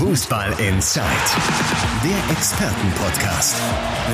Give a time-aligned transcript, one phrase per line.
[0.00, 1.04] Fußball Inside,
[2.02, 3.54] der Expertenpodcast.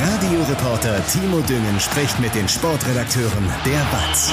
[0.03, 4.33] Radioreporter Timo Düngen spricht mit den Sportredakteuren der BATS.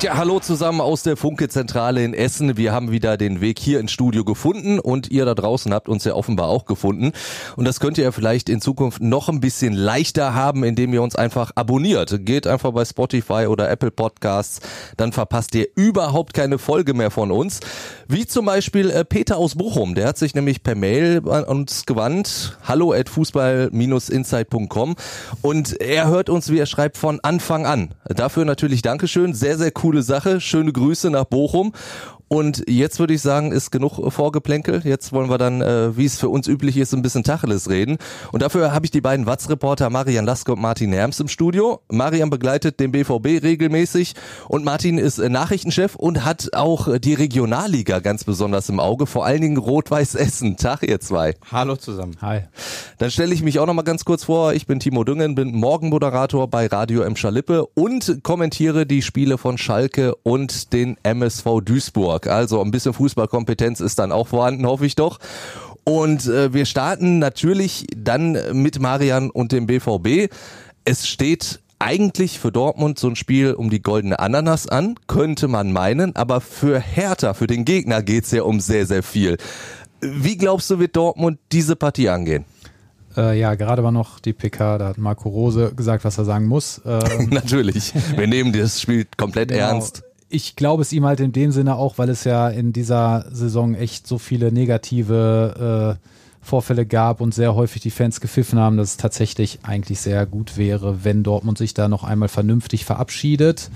[0.00, 2.56] Ja, hallo zusammen aus der Funke-Zentrale in Essen.
[2.56, 6.04] Wir haben wieder den Weg hier ins Studio gefunden und ihr da draußen habt uns
[6.04, 7.10] ja offenbar auch gefunden.
[7.56, 11.02] Und das könnt ihr ja vielleicht in Zukunft noch ein bisschen leichter haben, indem ihr
[11.02, 12.24] uns einfach abonniert.
[12.24, 14.60] Geht einfach bei Spotify oder Apple Podcasts,
[14.96, 17.58] dann verpasst ihr überhaupt keine Folge mehr von uns.
[18.06, 21.86] Wie zum Beispiel äh, Peter aus Bochum, der hat sich nämlich per Mail an uns
[21.86, 22.56] gewandt.
[22.62, 24.94] Hallo at fußball-insight.com
[25.42, 27.96] und er hört uns, wie er schreibt, von Anfang an.
[28.04, 29.34] Dafür natürlich Dankeschön.
[29.34, 30.38] Sehr, sehr coole Sache.
[30.38, 31.72] Schöne Grüße nach Bochum.
[32.28, 34.82] Und jetzt würde ich sagen, ist genug Vorgeplänkel.
[34.84, 37.96] Jetzt wollen wir dann, äh, wie es für uns üblich ist, ein bisschen Tacheles reden.
[38.32, 41.80] Und dafür habe ich die beiden Watz-Reporter Marian Laske und Martin Herms im Studio.
[41.90, 44.14] Marian begleitet den BVB regelmäßig
[44.48, 49.06] und Martin ist äh, Nachrichtenchef und hat auch äh, die Regionalliga ganz besonders im Auge,
[49.06, 50.58] vor allen Dingen Rot-Weiß Essen.
[50.58, 51.34] Tag ihr zwei.
[51.50, 52.16] Hallo zusammen.
[52.20, 52.42] Hi.
[52.98, 54.52] Dann stelle ich mich auch noch mal ganz kurz vor.
[54.52, 57.16] Ich bin Timo Düngen, bin Morgenmoderator bei Radio M.
[57.16, 62.17] Schalippe und kommentiere die Spiele von Schalke und den MSV Duisburg.
[62.18, 62.26] Hamburg.
[62.26, 65.18] Also ein bisschen Fußballkompetenz ist dann auch vorhanden, hoffe ich doch.
[65.84, 70.32] Und äh, wir starten natürlich dann mit Marian und dem BVB.
[70.84, 75.72] Es steht eigentlich für Dortmund so ein Spiel um die goldene Ananas an, könnte man
[75.72, 79.36] meinen, aber für Hertha, für den Gegner geht's ja um sehr, sehr viel.
[80.00, 82.44] Wie glaubst du, wird Dortmund diese Partie angehen?
[83.16, 86.46] Äh, ja, gerade war noch die PK, da hat Marco Rose gesagt, was er sagen
[86.46, 86.80] muss.
[86.84, 89.60] Ähm, Natürlich, wir nehmen das Spiel komplett genau.
[89.60, 93.26] ernst ich glaube es ihm halt in dem Sinne auch, weil es ja in dieser
[93.30, 96.08] Saison echt so viele negative äh,
[96.42, 100.56] Vorfälle gab und sehr häufig die Fans gepfiffen haben, dass es tatsächlich eigentlich sehr gut
[100.56, 103.70] wäre, wenn Dortmund sich da noch einmal vernünftig verabschiedet.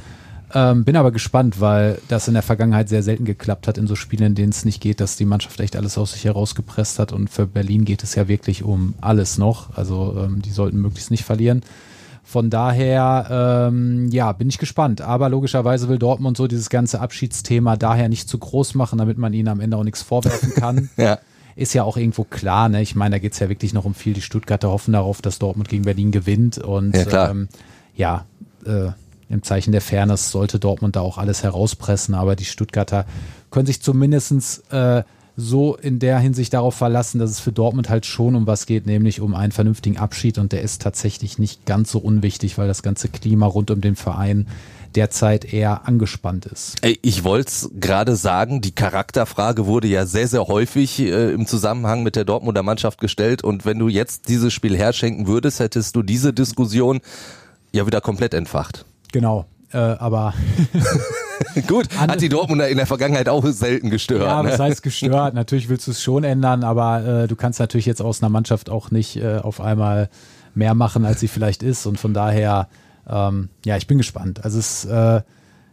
[0.54, 3.94] Ähm, bin aber gespannt, weil das in der Vergangenheit sehr selten geklappt hat in so
[3.94, 7.12] Spielen, in denen es nicht geht, dass die Mannschaft echt alles aus sich herausgepresst hat.
[7.12, 9.76] Und für Berlin geht es ja wirklich um alles noch.
[9.76, 11.62] Also ähm, die sollten möglichst nicht verlieren.
[12.24, 15.00] Von daher, ähm, ja, bin ich gespannt.
[15.00, 19.32] Aber logischerweise will Dortmund so dieses ganze Abschiedsthema daher nicht zu groß machen, damit man
[19.32, 20.88] ihnen am Ende auch nichts vorwerfen kann.
[20.96, 21.18] ja.
[21.56, 22.80] Ist ja auch irgendwo klar, ne?
[22.80, 24.14] Ich meine, da geht es ja wirklich noch um viel.
[24.14, 26.56] Die Stuttgarter hoffen darauf, dass Dortmund gegen Berlin gewinnt.
[26.56, 27.48] Und ja, ähm,
[27.94, 28.24] ja
[28.64, 28.92] äh,
[29.28, 33.06] im Zeichen der Fairness sollte Dortmund da auch alles herauspressen, aber die Stuttgarter
[33.50, 35.02] können sich zumindestens äh,
[35.36, 38.86] so in der Hinsicht darauf verlassen, dass es für Dortmund halt schon um was geht,
[38.86, 42.82] nämlich um einen vernünftigen Abschied und der ist tatsächlich nicht ganz so unwichtig, weil das
[42.82, 44.46] ganze Klima rund um den Verein
[44.94, 46.76] derzeit eher angespannt ist.
[47.02, 52.02] Ich wollte es gerade sagen, die Charakterfrage wurde ja sehr, sehr häufig äh, im Zusammenhang
[52.02, 56.02] mit der Dortmunder Mannschaft gestellt und wenn du jetzt dieses Spiel herschenken würdest, hättest du
[56.02, 57.00] diese Diskussion
[57.72, 58.84] ja wieder komplett entfacht.
[59.12, 60.34] Genau, äh, aber
[61.66, 64.22] Gut, hat die Dortmunder in der Vergangenheit auch selten gestört.
[64.22, 64.64] Ja, was ne?
[64.64, 65.34] heißt gestört?
[65.34, 68.70] natürlich willst du es schon ändern, aber äh, du kannst natürlich jetzt aus einer Mannschaft
[68.70, 70.08] auch nicht äh, auf einmal
[70.54, 71.86] mehr machen, als sie vielleicht ist.
[71.86, 72.68] Und von daher,
[73.08, 74.44] ähm, ja, ich bin gespannt.
[74.44, 75.22] Also es, äh,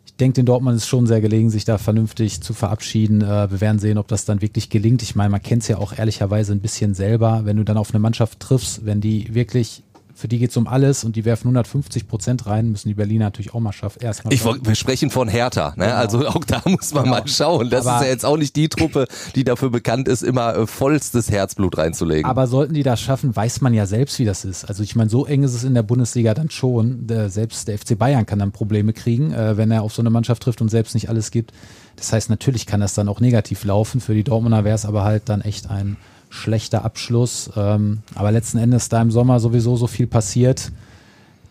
[0.06, 3.22] ich denke, den Dortmund ist schon sehr gelegen, sich da vernünftig zu verabschieden.
[3.22, 5.02] Äh, wir werden sehen, ob das dann wirklich gelingt.
[5.02, 7.92] Ich meine, man kennt es ja auch ehrlicherweise ein bisschen selber, wenn du dann auf
[7.92, 9.84] eine Mannschaft triffst, wenn die wirklich
[10.20, 13.26] für die geht es um alles und die werfen 150 Prozent rein, müssen die Berliner
[13.26, 14.02] natürlich auch mal schaffen.
[14.02, 15.86] Erstmal ich, wir sprechen von Hertha, ne?
[15.86, 15.96] Genau.
[15.96, 17.16] also auch da muss man genau.
[17.16, 17.70] mal schauen.
[17.70, 20.68] Das aber ist ja jetzt auch nicht die Truppe, die dafür bekannt ist, immer äh,
[20.68, 22.26] vollstes Herzblut reinzulegen.
[22.26, 24.66] Aber sollten die das schaffen, weiß man ja selbst, wie das ist.
[24.66, 27.08] Also ich meine, so eng ist es in der Bundesliga dann schon.
[27.08, 30.10] Der, selbst der FC Bayern kann dann Probleme kriegen, äh, wenn er auf so eine
[30.10, 31.54] Mannschaft trifft und selbst nicht alles gibt.
[31.96, 34.02] Das heißt, natürlich kann das dann auch negativ laufen.
[34.02, 35.96] Für die Dortmunder wäre es aber halt dann echt ein
[36.30, 37.52] schlechter Abschluss.
[37.56, 40.72] Ähm, aber letzten Endes, da im Sommer sowieso so viel passiert,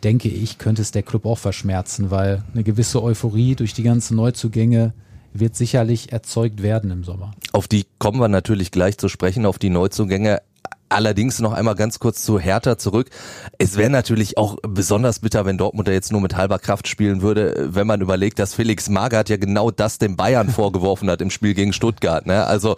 [0.04, 4.16] denke ich, könnte es der Club auch verschmerzen, weil eine gewisse Euphorie durch die ganzen
[4.16, 4.92] Neuzugänge
[5.34, 7.32] wird sicherlich erzeugt werden im Sommer.
[7.52, 10.40] Auf die kommen wir natürlich gleich zu sprechen, auf die Neuzugänge.
[10.90, 13.10] Allerdings noch einmal ganz kurz zu Hertha zurück.
[13.58, 17.20] Es wäre natürlich auch besonders bitter, wenn Dortmund da jetzt nur mit halber Kraft spielen
[17.20, 21.30] würde, wenn man überlegt, dass Felix Magath ja genau das dem Bayern vorgeworfen hat im
[21.30, 22.24] Spiel gegen Stuttgart.
[22.24, 22.46] Ne?
[22.46, 22.76] Also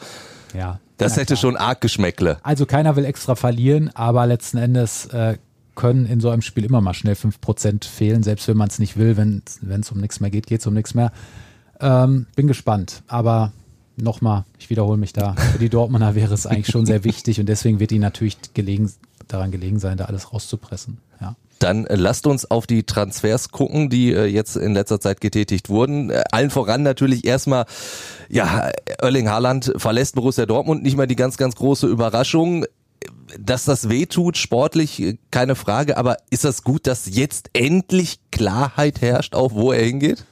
[0.54, 0.80] ja.
[1.00, 2.38] Das hätte schon arg Geschmäckle.
[2.42, 5.38] Also keiner will extra verlieren, aber letzten Endes äh,
[5.74, 8.96] können in so einem Spiel immer mal schnell 5% fehlen, selbst wenn man es nicht
[8.96, 9.16] will.
[9.16, 9.42] Wenn
[9.80, 11.12] es um nichts mehr geht, geht es um nichts mehr.
[11.80, 13.02] Ähm, bin gespannt.
[13.08, 13.52] Aber
[13.96, 15.34] nochmal, ich wiederhole mich da.
[15.34, 18.92] Für die Dortmunder wäre es eigentlich schon sehr wichtig und deswegen wird ihnen natürlich gelegen,
[19.28, 20.98] daran gelegen sein, da alles rauszupressen.
[21.20, 21.36] Ja.
[21.60, 25.68] Dann äh, lasst uns auf die Transfers gucken, die äh, jetzt in letzter Zeit getätigt
[25.68, 26.10] wurden.
[26.10, 27.66] Äh, allen voran natürlich erstmal,
[28.30, 32.64] ja, Erling Haaland verlässt Borussia Dortmund, nicht mal die ganz, ganz große Überraschung.
[33.38, 39.34] Dass das wehtut, sportlich, keine Frage, aber ist das gut, dass jetzt endlich Klarheit herrscht,
[39.34, 40.24] auch wo er hingeht?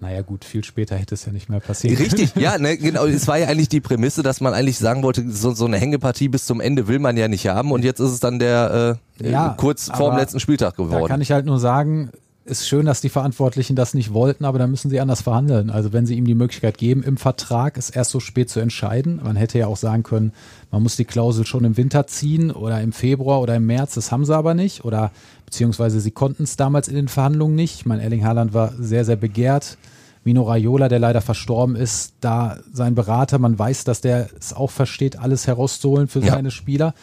[0.00, 1.98] Naja gut, viel später hätte es ja nicht mehr passiert.
[1.98, 3.04] Richtig, ja, ne, genau.
[3.04, 6.28] Es war ja eigentlich die Prämisse, dass man eigentlich sagen wollte, so, so eine Hängepartie
[6.28, 9.30] bis zum Ende will man ja nicht haben und jetzt ist es dann der äh,
[9.30, 11.02] ja, kurz vor dem letzten Spieltag geworden.
[11.02, 12.10] Da kann ich halt nur sagen,
[12.44, 15.70] ist schön, dass die Verantwortlichen das nicht wollten, aber dann müssen sie anders verhandeln.
[15.70, 19.20] Also wenn sie ihm die Möglichkeit geben, im Vertrag ist erst so spät zu entscheiden.
[19.22, 20.32] Man hätte ja auch sagen können,
[20.70, 23.94] man muss die Klausel schon im Winter ziehen oder im Februar oder im März.
[23.94, 24.84] Das haben sie aber nicht.
[24.84, 25.12] Oder
[25.44, 27.74] beziehungsweise sie konnten es damals in den Verhandlungen nicht.
[27.76, 29.76] Ich meine, Erling Haaland war sehr, sehr begehrt.
[30.24, 34.70] Mino Raiola, der leider verstorben ist, da sein Berater, man weiß, dass der es auch
[34.70, 36.32] versteht, alles herauszuholen für ja.
[36.32, 36.94] seine Spieler.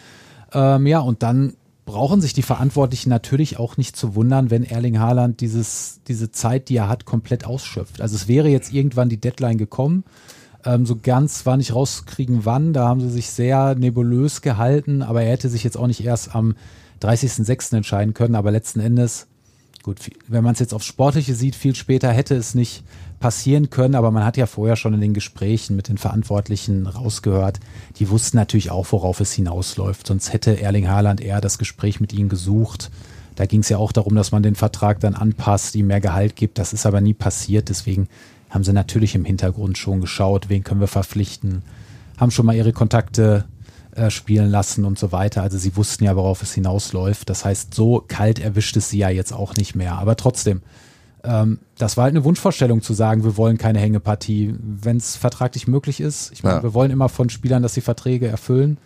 [0.54, 1.54] Ähm, ja, und dann
[1.88, 6.70] brauchen sich die Verantwortlichen natürlich auch nicht zu wundern, wenn Erling Haaland dieses, diese Zeit,
[6.70, 8.02] die er hat, komplett ausschöpft.
[8.02, 10.04] Also es wäre jetzt irgendwann die Deadline gekommen.
[10.66, 12.74] Ähm, so ganz war nicht rauskriegen, wann.
[12.74, 16.36] Da haben sie sich sehr nebulös gehalten, aber er hätte sich jetzt auch nicht erst
[16.36, 16.56] am
[17.02, 17.78] 30.06.
[17.78, 18.36] entscheiden können.
[18.36, 19.28] Aber letzten Endes,
[19.82, 19.98] gut,
[20.28, 22.84] wenn man es jetzt aufs Sportliche sieht, viel später hätte es nicht
[23.20, 27.60] passieren können, aber man hat ja vorher schon in den Gesprächen mit den Verantwortlichen rausgehört,
[27.98, 30.08] die wussten natürlich auch, worauf es hinausläuft.
[30.08, 32.92] Sonst hätte Erling Haaland eher das Gespräch mit ihnen gesucht.
[33.36, 36.36] Da ging es ja auch darum, dass man den Vertrag dann anpasst, ihm mehr Gehalt
[36.36, 36.58] gibt.
[36.58, 37.70] Das ist aber nie passiert.
[37.70, 38.08] Deswegen
[38.50, 41.64] haben sie natürlich im Hintergrund schon geschaut, wen können wir verpflichten,
[42.18, 43.46] haben schon mal ihre Kontakte
[43.92, 45.42] äh, spielen lassen und so weiter.
[45.42, 47.30] Also sie wussten ja, worauf es hinausläuft.
[47.30, 49.98] Das heißt, so kalt erwischt es sie ja jetzt auch nicht mehr.
[49.98, 50.62] Aber trotzdem,
[51.28, 55.68] ähm, das war halt eine Wunschvorstellung zu sagen, wir wollen keine Hängepartie, wenn es vertraglich
[55.68, 56.32] möglich ist.
[56.32, 56.64] Ich meine, ja.
[56.64, 58.78] wir wollen immer von Spielern, dass sie Verträge erfüllen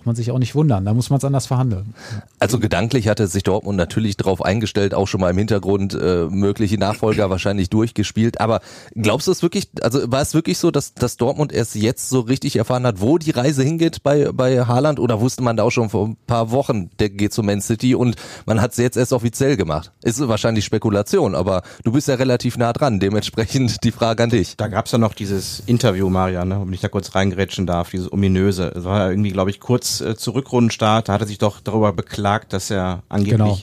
[0.00, 0.86] braucht man sich auch nicht wundern.
[0.86, 1.94] Da muss man es anders verhandeln.
[2.38, 6.78] Also gedanklich hatte sich Dortmund natürlich darauf eingestellt, auch schon mal im Hintergrund äh, mögliche
[6.78, 8.40] Nachfolger wahrscheinlich durchgespielt.
[8.40, 8.60] Aber
[8.94, 12.20] glaubst du es wirklich, also war es wirklich so, dass, dass Dortmund erst jetzt so
[12.20, 15.00] richtig erfahren hat, wo die Reise hingeht bei, bei Haaland?
[15.00, 17.94] Oder wusste man da auch schon vor ein paar Wochen, der geht zu Man City
[17.94, 18.16] und
[18.46, 19.92] man hat es jetzt erst offiziell gemacht?
[20.02, 23.00] Ist wahrscheinlich Spekulation, aber du bist ja relativ nah dran.
[23.00, 24.56] Dementsprechend die Frage an dich.
[24.56, 27.90] Da gab es ja noch dieses Interview, Marian, ne, wenn ich da kurz reingerätschen darf,
[27.90, 28.70] dieses ominöse.
[28.72, 31.38] Das war ja irgendwie, glaube ich, kurz kurz äh, zu Rückrundenstart, da hat er sich
[31.38, 33.58] doch darüber beklagt, dass er angeblich genau.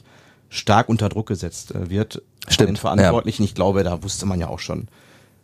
[0.49, 2.21] stark unter Druck gesetzt äh, wird.
[2.47, 2.69] Stimmt.
[2.69, 3.43] Den Verantwortlichen.
[3.43, 3.47] Ja.
[3.47, 4.87] Ich glaube, da wusste man ja auch schon,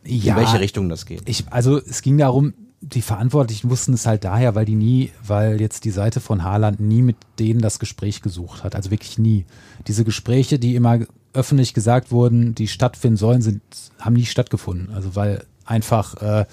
[0.06, 1.24] ja, in welche Richtung das geht.
[1.25, 5.62] Ich, also es ging darum, die Verantwortlichen wussten es halt daher, weil die nie, weil
[5.62, 8.75] jetzt die Seite von Haaland nie mit denen das Gespräch gesucht hat.
[8.75, 9.45] Also wirklich nie.
[9.88, 11.00] Diese Gespräche, die immer
[11.33, 13.62] öffentlich gesagt wurden, die stattfinden sollen, sind,
[14.00, 14.94] haben nie stattgefunden.
[14.94, 16.45] Also weil einfach äh,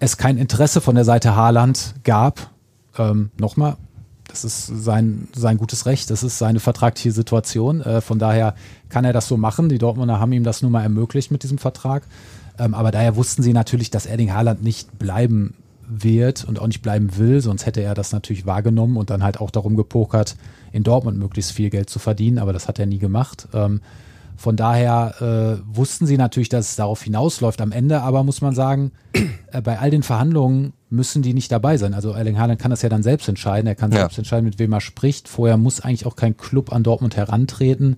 [0.00, 2.51] es kein Interesse von der Seite Haaland gab,
[2.98, 3.76] ähm, nochmal,
[4.28, 7.80] das ist sein, sein gutes Recht, das ist seine vertragliche Situation.
[7.80, 8.54] Äh, von daher
[8.88, 9.68] kann er das so machen.
[9.68, 12.04] Die Dortmunder haben ihm das nun mal ermöglicht mit diesem Vertrag.
[12.58, 15.54] Ähm, aber daher wussten sie natürlich, dass Erling Haaland nicht bleiben
[15.88, 19.40] wird und auch nicht bleiben will, sonst hätte er das natürlich wahrgenommen und dann halt
[19.40, 20.36] auch darum gepokert,
[20.72, 23.48] in Dortmund möglichst viel Geld zu verdienen, aber das hat er nie gemacht.
[23.52, 23.80] Ähm,
[24.36, 28.54] von daher äh, wussten sie natürlich, dass es darauf hinausläuft am Ende, aber muss man
[28.54, 31.94] sagen, äh, bei all den Verhandlungen müssen die nicht dabei sein.
[31.94, 33.66] Also Erling Haaland kann das ja dann selbst entscheiden.
[33.66, 34.00] Er kann ja.
[34.00, 35.28] selbst entscheiden, mit wem er spricht.
[35.28, 37.96] Vorher muss eigentlich auch kein Club an Dortmund herantreten.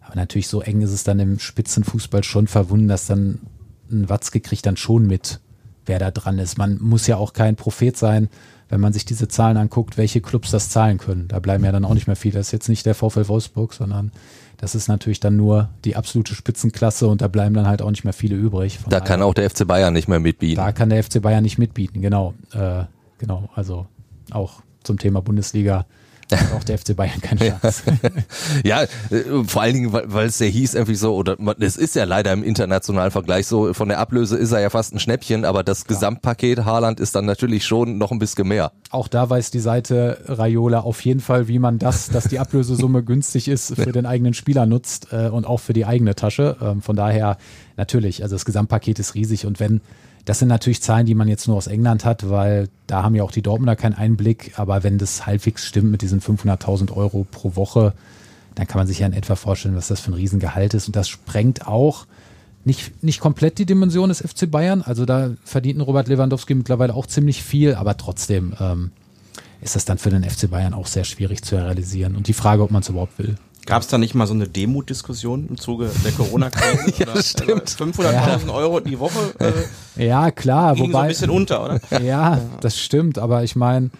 [0.00, 3.40] Aber natürlich so eng ist es dann im Spitzenfußball schon verwunden, dass dann
[3.90, 5.40] ein Watzke kriegt dann schon mit,
[5.86, 6.58] wer da dran ist.
[6.58, 8.28] Man muss ja auch kein Prophet sein,
[8.68, 11.28] wenn man sich diese Zahlen anguckt, welche Clubs das zahlen können.
[11.28, 12.38] Da bleiben ja dann auch nicht mehr viele.
[12.38, 14.12] Das ist jetzt nicht der VfL Wolfsburg, sondern
[14.58, 18.04] das ist natürlich dann nur die absolute Spitzenklasse und da bleiben dann halt auch nicht
[18.04, 18.78] mehr viele übrig.
[18.88, 20.56] Da kann auch der FC Bayern nicht mehr mitbieten.
[20.56, 22.34] Da kann der FC Bayern nicht mitbieten, genau.
[22.52, 22.84] Äh,
[23.18, 23.86] genau, also
[24.30, 25.86] auch zum Thema Bundesliga
[26.56, 27.82] auch der FC Bayern keine Chance.
[28.64, 28.88] ja, äh,
[29.46, 32.42] vor allen Dingen, weil es ja hieß irgendwie so, oder es ist ja leider im
[32.42, 35.96] internationalen Vergleich so, von der Ablöse ist er ja fast ein Schnäppchen, aber das Klar.
[35.96, 38.72] Gesamtpaket Haaland ist dann natürlich schon noch ein bisschen mehr.
[38.90, 43.02] Auch da weiß die Seite Raiola auf jeden Fall, wie man das, dass die Ablösesumme
[43.04, 46.56] günstig ist, für den eigenen Spieler nutzt äh, und auch für die eigene Tasche.
[46.60, 47.38] Ähm, von daher
[47.76, 49.80] natürlich, also das Gesamtpaket ist riesig und wenn
[50.26, 53.22] das sind natürlich Zahlen, die man jetzt nur aus England hat, weil da haben ja
[53.22, 54.58] auch die Dortmunder keinen Einblick.
[54.58, 57.94] Aber wenn das halbwegs stimmt mit diesen 500.000 Euro pro Woche,
[58.56, 60.88] dann kann man sich ja in etwa vorstellen, was das für ein Riesengehalt ist.
[60.88, 62.06] Und das sprengt auch
[62.64, 64.82] nicht, nicht komplett die Dimension des FC Bayern.
[64.82, 68.90] Also da verdient Robert Lewandowski mittlerweile auch ziemlich viel, aber trotzdem ähm,
[69.60, 72.16] ist das dann für den FC Bayern auch sehr schwierig zu realisieren.
[72.16, 73.36] Und die Frage, ob man es überhaupt will.
[73.66, 76.94] Gab es da nicht mal so eine Demut-Diskussion im Zuge der Corona-Krise?
[76.98, 77.68] ja, das stimmt.
[77.68, 78.12] 500.000
[78.46, 78.52] ja.
[78.52, 79.34] Euro die Woche?
[79.96, 80.74] Äh, ja, klar.
[80.74, 82.00] Ging wobei, so ein bisschen unter, oder?
[82.00, 83.18] Ja, das stimmt.
[83.18, 83.90] Aber ich meine,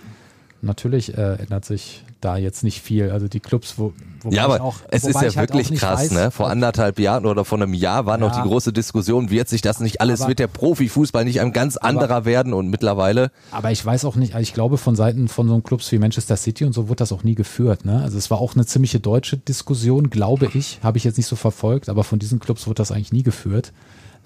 [0.63, 3.11] natürlich äh, ändert sich da jetzt nicht viel.
[3.11, 3.93] Also die Clubs, wo,
[4.29, 6.31] ja, aber auch, es ist ja halt wirklich krass, weiß, ne?
[6.33, 8.27] Vor anderthalb Jahren oder vor einem Jahr war ja.
[8.27, 11.53] noch die große Diskussion, wird sich das nicht alles, aber, wird der Profifußball nicht ein
[11.53, 13.31] ganz anderer aber, werden und mittlerweile.
[13.53, 16.37] Aber ich weiß auch nicht, also ich glaube von Seiten von so Clubs wie Manchester
[16.37, 18.03] City und so wurde das auch nie geführt, ne?
[18.03, 21.37] Also es war auch eine ziemliche deutsche Diskussion, glaube ich, habe ich jetzt nicht so
[21.37, 23.73] verfolgt, aber von diesen Clubs wurde das eigentlich nie geführt.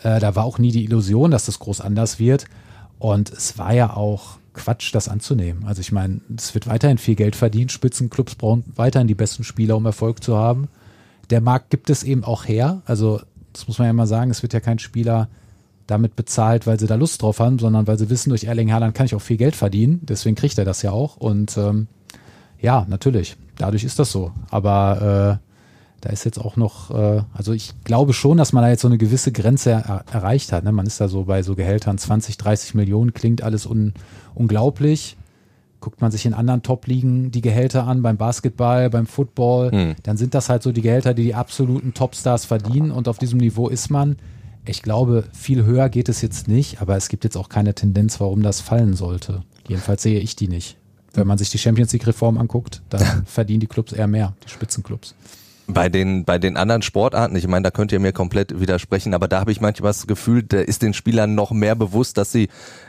[0.02, 2.46] Äh, da war auch nie die Illusion, dass das groß anders wird.
[2.98, 5.64] Und es war ja auch Quatsch, das anzunehmen.
[5.64, 7.72] Also ich meine, es wird weiterhin viel Geld verdient.
[7.72, 10.68] Spitzenclubs brauchen weiterhin die besten Spieler, um Erfolg zu haben.
[11.30, 12.82] Der Markt gibt es eben auch her.
[12.84, 13.20] Also
[13.52, 15.28] das muss man ja mal sagen, es wird ja kein Spieler
[15.86, 18.94] damit bezahlt, weil sie da Lust drauf haben, sondern weil sie wissen, durch Erling Haaland
[18.94, 20.00] kann ich auch viel Geld verdienen.
[20.02, 21.16] Deswegen kriegt er das ja auch.
[21.16, 21.88] Und ähm,
[22.60, 24.32] ja, natürlich, dadurch ist das so.
[24.50, 25.49] Aber äh,
[26.00, 28.88] da ist jetzt auch noch, äh, also ich glaube schon, dass man da jetzt so
[28.88, 30.64] eine gewisse Grenze er erreicht hat.
[30.64, 30.72] Ne?
[30.72, 33.92] Man ist da so bei so Gehältern 20, 30 Millionen, klingt alles un
[34.34, 35.16] unglaublich.
[35.80, 39.94] Guckt man sich in anderen Top-Ligen die Gehälter an, beim Basketball, beim Football, hm.
[40.02, 43.38] dann sind das halt so die Gehälter, die die absoluten Topstars verdienen und auf diesem
[43.38, 44.16] Niveau ist man.
[44.66, 48.20] Ich glaube, viel höher geht es jetzt nicht, aber es gibt jetzt auch keine Tendenz,
[48.20, 49.42] warum das fallen sollte.
[49.68, 50.76] Jedenfalls sehe ich die nicht.
[51.14, 55.14] Wenn man sich die Champions League-Reform anguckt, dann verdienen die Clubs eher mehr, die Spitzenclubs.
[55.72, 59.28] Bei den, bei den anderen Sportarten, ich meine, da könnt ihr mir komplett widersprechen, aber
[59.28, 62.48] da habe ich manchmal das Gefühl, da ist den Spielern noch mehr bewusst, dass sie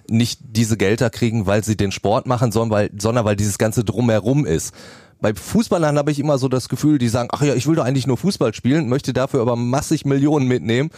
[0.10, 3.84] nicht diese Gelder kriegen, weil sie den Sport machen, sondern weil, sondern weil dieses ganze
[3.84, 4.74] Drumherum ist.
[5.22, 7.86] Bei Fußballern habe ich immer so das Gefühl, die sagen, ach ja, ich will doch
[7.86, 10.90] eigentlich nur Fußball spielen, möchte dafür aber massig Millionen mitnehmen.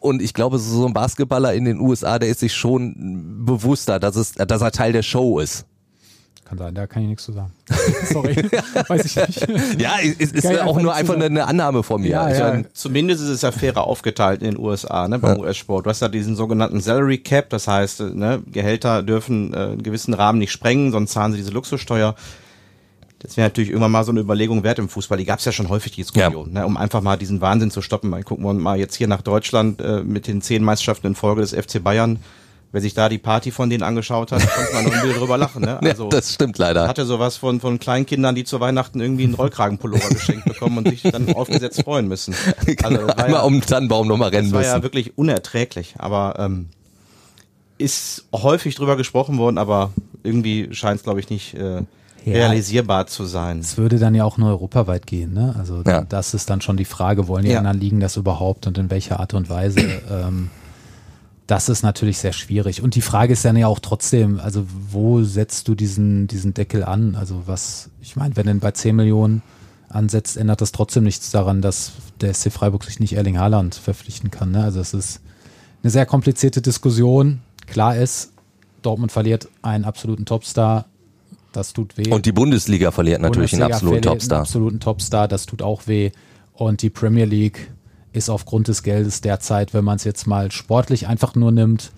[0.00, 4.16] Und ich glaube, so ein Basketballer in den USA, der ist sich schon bewusster, dass,
[4.16, 5.64] es, dass er Teil der Show ist.
[6.52, 7.50] Kann sein, da kann ich nichts zu sagen.
[8.12, 9.80] Sorry, weiß ich nicht.
[9.80, 12.10] Ja, es ist ja auch nur einfach eine Annahme von mir.
[12.10, 12.50] Ja, ja.
[12.50, 15.44] Meine, zumindest ist es ja fairer aufgeteilt in den USA, ne, beim ja.
[15.44, 15.86] US-Sport.
[15.86, 20.12] Du hast ja diesen sogenannten Salary Cap, das heißt, ne, Gehälter dürfen äh, einen gewissen
[20.12, 22.16] Rahmen nicht sprengen, sonst zahlen sie diese Luxussteuer.
[23.20, 25.16] Das wäre natürlich irgendwann mal so eine Überlegung wert im Fußball.
[25.16, 26.60] Die gab es ja schon häufig, die Diskussion, ja.
[26.60, 28.10] ne, um einfach mal diesen Wahnsinn zu stoppen.
[28.10, 31.40] Mal gucken wir mal jetzt hier nach Deutschland äh, mit den zehn Meisterschaften in Folge
[31.40, 32.18] des FC Bayern
[32.72, 35.38] wer sich da die Party von denen angeschaut hat, konnte man noch ein Bild drüber
[35.38, 35.62] lachen.
[35.62, 35.78] Ne?
[35.92, 36.88] Also, ja, das stimmt leider.
[36.88, 41.02] Hatte sowas von, von Kleinkindern, die zu Weihnachten irgendwie einen Rollkragenpullover geschenkt bekommen und sich
[41.02, 42.34] dann aufgesetzt freuen müssen.
[42.82, 44.54] Also, genau, einmal ja, um den Tannenbaum nochmal rennen müssen.
[44.54, 46.68] Das war ja wirklich unerträglich, aber ähm,
[47.76, 51.82] ist häufig drüber gesprochen worden, aber irgendwie scheint es, glaube ich, nicht äh, ja,
[52.24, 53.58] realisierbar zu sein.
[53.58, 55.54] Es würde dann ja auch nur europaweit gehen, ne?
[55.58, 56.02] Also ja.
[56.02, 57.58] das ist dann schon die Frage, wollen die ja.
[57.58, 59.80] anderen Ligen das überhaupt und in welcher Art und Weise?
[60.10, 60.50] ähm,
[61.46, 62.82] das ist natürlich sehr schwierig.
[62.82, 66.84] Und die Frage ist dann ja auch trotzdem, also wo setzt du diesen, diesen Deckel
[66.84, 67.14] an?
[67.14, 69.42] Also was, ich meine, wenn er bei 10 Millionen
[69.88, 74.30] ansetzt, ändert das trotzdem nichts daran, dass der SC Freiburg sich nicht Erling Haaland verpflichten
[74.30, 74.52] kann.
[74.52, 74.62] Ne?
[74.62, 75.20] Also es ist
[75.82, 77.40] eine sehr komplizierte Diskussion.
[77.66, 78.32] Klar ist,
[78.82, 80.86] Dortmund verliert einen absoluten Topstar.
[81.52, 82.10] Das tut weh.
[82.10, 84.38] Und die Bundesliga verliert natürlich Bundesliga einen absoluten Topstar.
[84.38, 86.12] Einen absoluten Topstar, das tut auch weh.
[86.54, 87.70] Und die Premier League
[88.12, 91.92] ist aufgrund des Geldes derzeit, wenn man es jetzt mal sportlich einfach nur nimmt,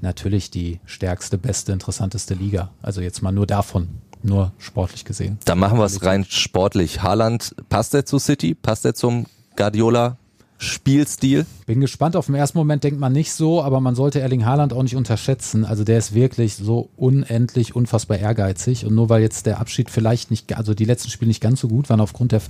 [0.00, 2.70] natürlich die stärkste, beste, interessanteste Liga.
[2.82, 3.88] Also jetzt mal nur davon,
[4.22, 5.38] nur sportlich gesehen.
[5.44, 7.02] Dann machen wir es rein sportlich.
[7.02, 8.54] Haaland, passt er zu City?
[8.54, 10.18] Passt er zum Guardiola?
[10.58, 11.44] Spielstil?
[11.66, 12.16] Bin gespannt.
[12.16, 14.96] Auf den ersten Moment denkt man nicht so, aber man sollte Erling Haaland auch nicht
[14.96, 15.66] unterschätzen.
[15.66, 18.86] Also der ist wirklich so unendlich, unfassbar ehrgeizig.
[18.86, 21.68] Und nur weil jetzt der Abschied vielleicht nicht, also die letzten Spiele nicht ganz so
[21.68, 22.40] gut waren aufgrund der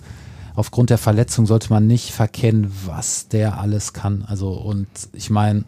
[0.57, 4.25] aufgrund der Verletzung sollte man nicht verkennen, was der alles kann.
[4.27, 5.65] Also und ich meine,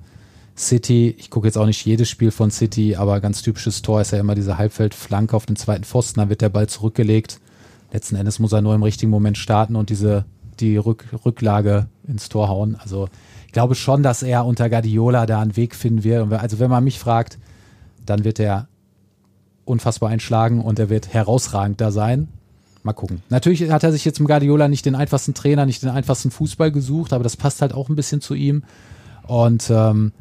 [0.57, 4.11] City, ich gucke jetzt auch nicht jedes Spiel von City, aber ganz typisches Tor ist
[4.11, 7.41] ja immer diese Halbfeldflanke auf den zweiten Pfosten, dann wird der Ball zurückgelegt.
[7.93, 10.25] Letzten Endes muss er nur im richtigen Moment starten und diese
[10.59, 12.77] die Rück, Rücklage ins Tor hauen.
[12.81, 13.09] Also
[13.47, 16.33] ich glaube schon, dass er unter Guardiola da einen Weg finden wird.
[16.33, 17.39] Also wenn man mich fragt,
[18.05, 18.69] dann wird er
[19.65, 22.29] unfassbar einschlagen und er wird herausragend da sein.
[22.89, 23.21] Mal gucken.
[23.29, 26.73] Natürlich hat er sich jetzt im Guardiola nicht den einfachsten Trainer, nicht den einfachsten Fußball
[26.73, 28.63] gesucht, aber das passt halt auch ein bisschen zu ihm.
[29.27, 30.13] Und ähm,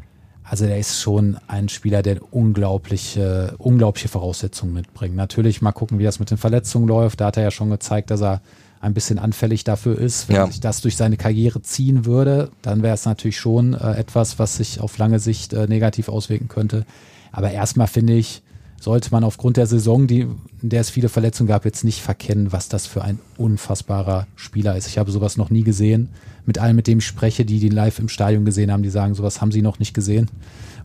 [0.44, 5.16] also der ist schon ein Spieler, der unglaubliche, unglaubliche Voraussetzungen mitbringt.
[5.16, 7.22] Natürlich mal gucken, wie das mit den Verletzungen läuft.
[7.22, 8.42] Da hat er ja schon gezeigt, dass er
[8.82, 10.28] ein bisschen anfällig dafür ist.
[10.28, 10.48] Wenn ja.
[10.48, 14.58] sich das durch seine Karriere ziehen würde, dann wäre es natürlich schon äh, etwas, was
[14.58, 16.86] sich auf lange Sicht äh, negativ auswirken könnte.
[17.32, 18.42] Aber erstmal finde ich,
[18.79, 20.27] sollte man aufgrund der Saison, die,
[20.62, 24.77] in der es viele Verletzungen gab, jetzt nicht verkennen, was das für ein unfassbarer Spieler
[24.77, 24.88] ist.
[24.88, 26.10] Ich habe sowas noch nie gesehen.
[26.46, 29.15] Mit allen, mit denen ich spreche, die die live im Stadion gesehen haben, die sagen,
[29.15, 30.29] sowas haben sie noch nicht gesehen,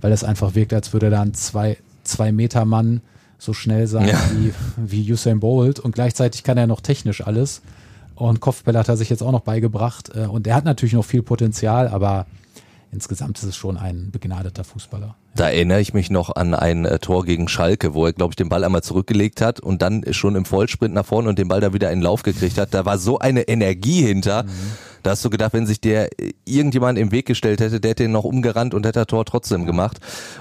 [0.00, 3.02] weil das einfach wirkt, als würde da ein zwei, zwei Meter Mann
[3.38, 4.20] so schnell sein ja.
[4.36, 7.60] wie, wie Usain Bolt und gleichzeitig kann er noch technisch alles.
[8.14, 10.14] Und Kopfball hat er sich jetzt auch noch beigebracht.
[10.14, 12.26] Äh, und er hat natürlich noch viel Potenzial, aber
[12.92, 15.16] insgesamt ist es schon ein begnadeter Fußballer.
[15.34, 18.36] Da erinnere ich mich noch an ein äh, Tor gegen Schalke, wo er, glaube ich,
[18.36, 21.60] den Ball einmal zurückgelegt hat und dann schon im Vollsprint nach vorne und den Ball
[21.60, 22.74] da wieder in den Lauf gekriegt hat.
[22.74, 24.42] Da war so eine Energie hinter.
[24.42, 24.48] Mhm.
[25.02, 26.10] Da hast du gedacht, wenn sich der
[26.44, 29.64] irgendjemand im Weg gestellt hätte, der hätte ihn noch umgerannt und hätte das Tor trotzdem
[29.64, 29.98] gemacht.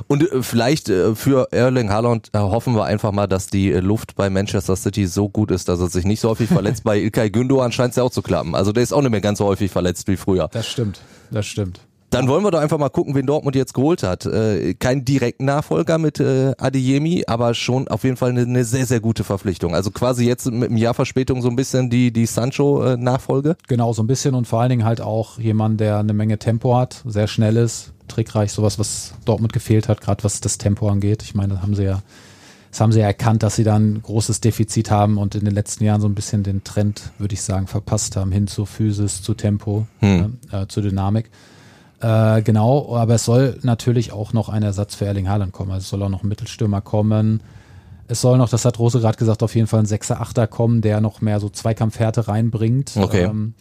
[0.08, 4.30] Und äh, vielleicht äh, für Erling Haaland hoffen wir einfach mal, dass die Luft bei
[4.30, 6.84] Manchester City so gut ist, dass er sich nicht so häufig verletzt.
[6.84, 8.56] bei Ilkay Gündoğan scheint es ja auch zu klappen.
[8.56, 10.50] Also der ist auch nicht mehr ganz so häufig verletzt wie früher.
[10.52, 11.00] Das stimmt,
[11.32, 11.80] das stimmt.
[12.12, 14.26] Dann wollen wir doch einfach mal gucken, wen Dortmund jetzt geholt hat.
[14.26, 18.86] Äh, kein direkten Nachfolger mit äh, Adeyemi, aber schon auf jeden Fall eine, eine, sehr,
[18.86, 19.74] sehr gute Verpflichtung.
[19.74, 23.56] Also quasi jetzt mit einem Jahr Verspätung so ein bisschen die, die Sancho-Nachfolge.
[23.70, 26.76] Genau, so ein bisschen und vor allen Dingen halt auch jemand, der eine Menge Tempo
[26.76, 31.24] hat, sehr schnell ist, trickreich, sowas, was Dortmund gefehlt hat, gerade was das Tempo angeht.
[31.24, 32.02] Ich meine, das haben sie ja
[32.72, 35.54] das haben sie ja erkannt, dass sie da ein großes Defizit haben und in den
[35.54, 39.22] letzten Jahren so ein bisschen den Trend, würde ich sagen, verpasst haben, hin zu Physis,
[39.22, 40.38] zu Tempo, hm.
[40.54, 41.30] äh, zu Dynamik.
[42.02, 45.72] Äh, genau, aber es soll natürlich auch noch ein Ersatz für Erling Haaland kommen.
[45.72, 47.42] Also es soll auch noch ein Mittelstürmer kommen.
[48.08, 50.82] Es soll noch, das hat Rose gerade gesagt, auf jeden Fall ein Sechser, Achter kommen,
[50.82, 52.94] der noch mehr so Zweikampfhärte reinbringt.
[52.98, 53.24] Okay.
[53.24, 53.54] Ähm,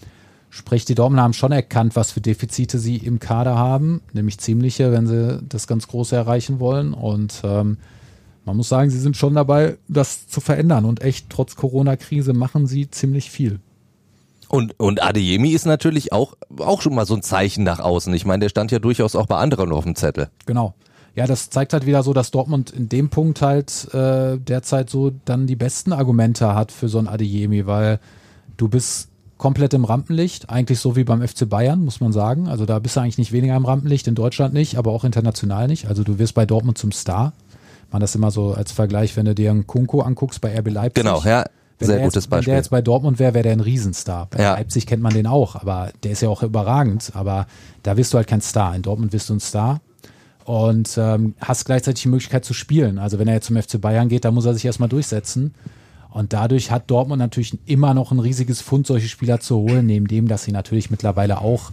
[0.48, 4.90] sprich, die Dortmund haben schon erkannt, was für Defizite sie im Kader haben, nämlich ziemliche,
[4.90, 6.94] wenn sie das ganz Große erreichen wollen.
[6.94, 7.76] Und ähm,
[8.46, 12.66] man muss sagen, sie sind schon dabei, das zu verändern und echt trotz Corona-Krise machen
[12.66, 13.60] sie ziemlich viel.
[14.50, 18.12] Und, und Adeyemi ist natürlich auch, auch schon mal so ein Zeichen nach außen.
[18.14, 20.28] Ich meine, der stand ja durchaus auch bei anderen auf dem Zettel.
[20.44, 20.74] Genau.
[21.14, 25.12] Ja, das zeigt halt wieder so, dass Dortmund in dem Punkt halt äh, derzeit so
[25.24, 28.00] dann die besten Argumente hat für so ein Adeyemi, weil
[28.56, 32.48] du bist komplett im Rampenlicht, eigentlich so wie beim FC Bayern, muss man sagen.
[32.48, 35.68] Also da bist du eigentlich nicht weniger im Rampenlicht, in Deutschland nicht, aber auch international
[35.68, 35.86] nicht.
[35.86, 37.32] Also du wirst bei Dortmund zum Star
[37.92, 41.04] man das immer so als Vergleich, wenn du dir einen Kunko anguckst bei RB Leipzig.
[41.04, 41.44] Genau, ja.
[41.86, 42.46] Sehr gutes jetzt, Beispiel.
[42.46, 44.28] Wenn der jetzt bei Dortmund wäre, wäre der ein Riesenstar.
[44.30, 44.54] Bei ja.
[44.54, 47.12] Leipzig kennt man den auch, aber der ist ja auch überragend.
[47.14, 47.46] Aber
[47.82, 48.74] da wirst du halt kein Star.
[48.74, 49.80] In Dortmund wirst du ein Star
[50.44, 52.98] und ähm, hast gleichzeitig die Möglichkeit zu spielen.
[52.98, 55.54] Also wenn er jetzt zum FC Bayern geht, da muss er sich erstmal durchsetzen.
[56.10, 60.08] Und dadurch hat Dortmund natürlich immer noch ein riesiges Fund, solche Spieler zu holen, neben
[60.08, 61.70] dem, dass sie natürlich mittlerweile auch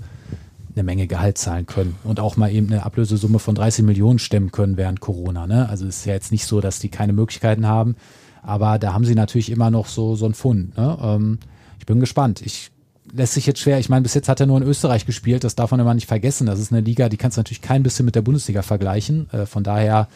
[0.75, 4.51] eine Menge Gehalt zahlen können und auch mal eben eine Ablösesumme von 30 Millionen stemmen
[4.51, 5.47] können während Corona.
[5.47, 5.67] Ne?
[5.67, 7.95] Also es ist ja jetzt nicht so, dass die keine Möglichkeiten haben,
[8.43, 10.77] aber da haben sie natürlich immer noch so, so einen Fund.
[10.77, 10.97] Ne?
[11.01, 11.39] Ähm,
[11.79, 12.41] ich bin gespannt.
[12.41, 12.71] Ich
[13.13, 13.79] lässt sich jetzt schwer.
[13.79, 15.43] Ich meine, bis jetzt hat er nur in Österreich gespielt.
[15.43, 16.47] Das darf man immer nicht vergessen.
[16.47, 19.29] Das ist eine Liga, die kannst du natürlich kein bisschen mit der Bundesliga vergleichen.
[19.31, 20.07] Äh, von daher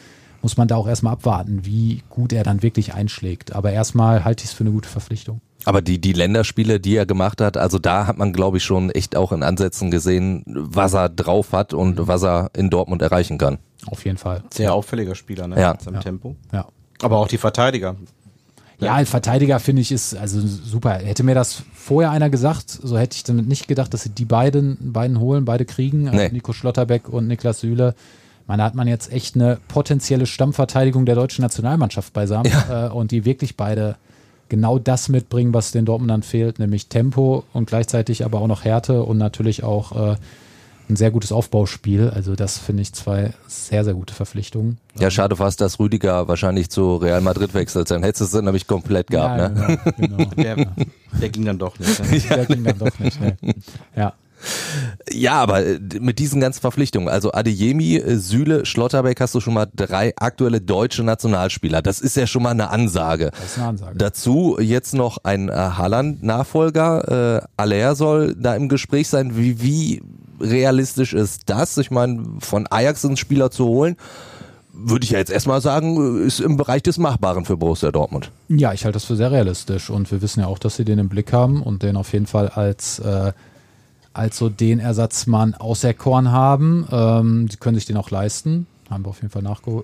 [0.42, 3.54] muss man da auch erstmal abwarten, wie gut er dann wirklich einschlägt.
[3.54, 5.42] Aber erstmal halte ich es für eine gute Verpflichtung.
[5.66, 8.90] Aber die, die Länderspiele, die er gemacht hat, also da hat man, glaube ich, schon
[8.90, 13.38] echt auch in Ansätzen gesehen, was er drauf hat und was er in Dortmund erreichen
[13.38, 13.60] kann.
[13.86, 14.44] Auf jeden Fall.
[14.52, 15.60] Sehr auffälliger Spieler, ne?
[15.62, 15.74] Ja.
[15.74, 16.00] Mit seinem ja.
[16.02, 16.36] Tempo.
[16.52, 16.66] Ja.
[17.02, 17.96] Aber auch die Verteidiger.
[18.80, 20.94] Ja, ein Verteidiger finde ich ist also super.
[20.94, 24.26] Hätte mir das vorher einer gesagt, so hätte ich damit nicht gedacht, dass sie die
[24.26, 26.08] beiden, beiden holen, beide kriegen.
[26.08, 26.30] Also Nee.
[26.32, 27.94] Nico Schlotterbeck und Niklas Süle.
[28.48, 33.12] Man da hat man jetzt echt eine potenzielle Stammverteidigung der deutschen Nationalmannschaft beisammen äh, und
[33.12, 33.98] die wirklich beide
[34.50, 39.04] genau das mitbringen, was den Dortmundern fehlt, nämlich Tempo und gleichzeitig aber auch noch Härte
[39.04, 40.16] und natürlich auch äh,
[40.92, 42.10] ein sehr gutes Aufbauspiel.
[42.10, 44.78] Also das finde ich zwei sehr, sehr gute Verpflichtungen.
[45.00, 47.90] Ja, schade fast, dass Rüdiger wahrscheinlich zu Real Madrid wechselt.
[47.90, 49.80] Dann hättest du es nämlich komplett gehabt, ja, ne?
[49.98, 50.32] genau, genau.
[50.36, 50.68] Der,
[51.20, 52.00] der ging dann doch nicht.
[52.00, 52.20] Ne?
[52.30, 53.20] Der ging dann doch nicht.
[53.20, 53.38] Ne?
[53.96, 54.14] Ja.
[55.12, 59.54] Ja, aber äh, mit diesen ganzen Verpflichtungen, also Adeyemi, äh, Süle, Schlotterbeck hast du schon
[59.54, 61.82] mal drei aktuelle deutsche Nationalspieler.
[61.82, 63.32] Das ist ja schon mal eine Ansage.
[63.32, 63.98] Das ist eine Ansage.
[63.98, 67.42] Dazu jetzt noch ein äh, Haaland-Nachfolger.
[67.42, 69.38] Äh, Aller soll da im Gespräch sein.
[69.38, 70.02] Wie, wie
[70.40, 71.78] realistisch ist das?
[71.78, 73.98] Ich meine, von Ajax einen Spieler zu holen,
[74.74, 78.32] würde ich ja jetzt erstmal sagen, ist im Bereich des Machbaren für Borussia Dortmund.
[78.48, 81.00] Ja, ich halte das für sehr realistisch und wir wissen ja auch, dass sie den
[81.00, 83.34] im Blick haben und den auf jeden Fall als, äh,
[84.14, 86.88] als so den Ersatzmann auserkoren haben.
[86.92, 88.68] Ähm, sie können sich den auch leisten.
[88.90, 89.84] Haben wir auf jeden Fall nachge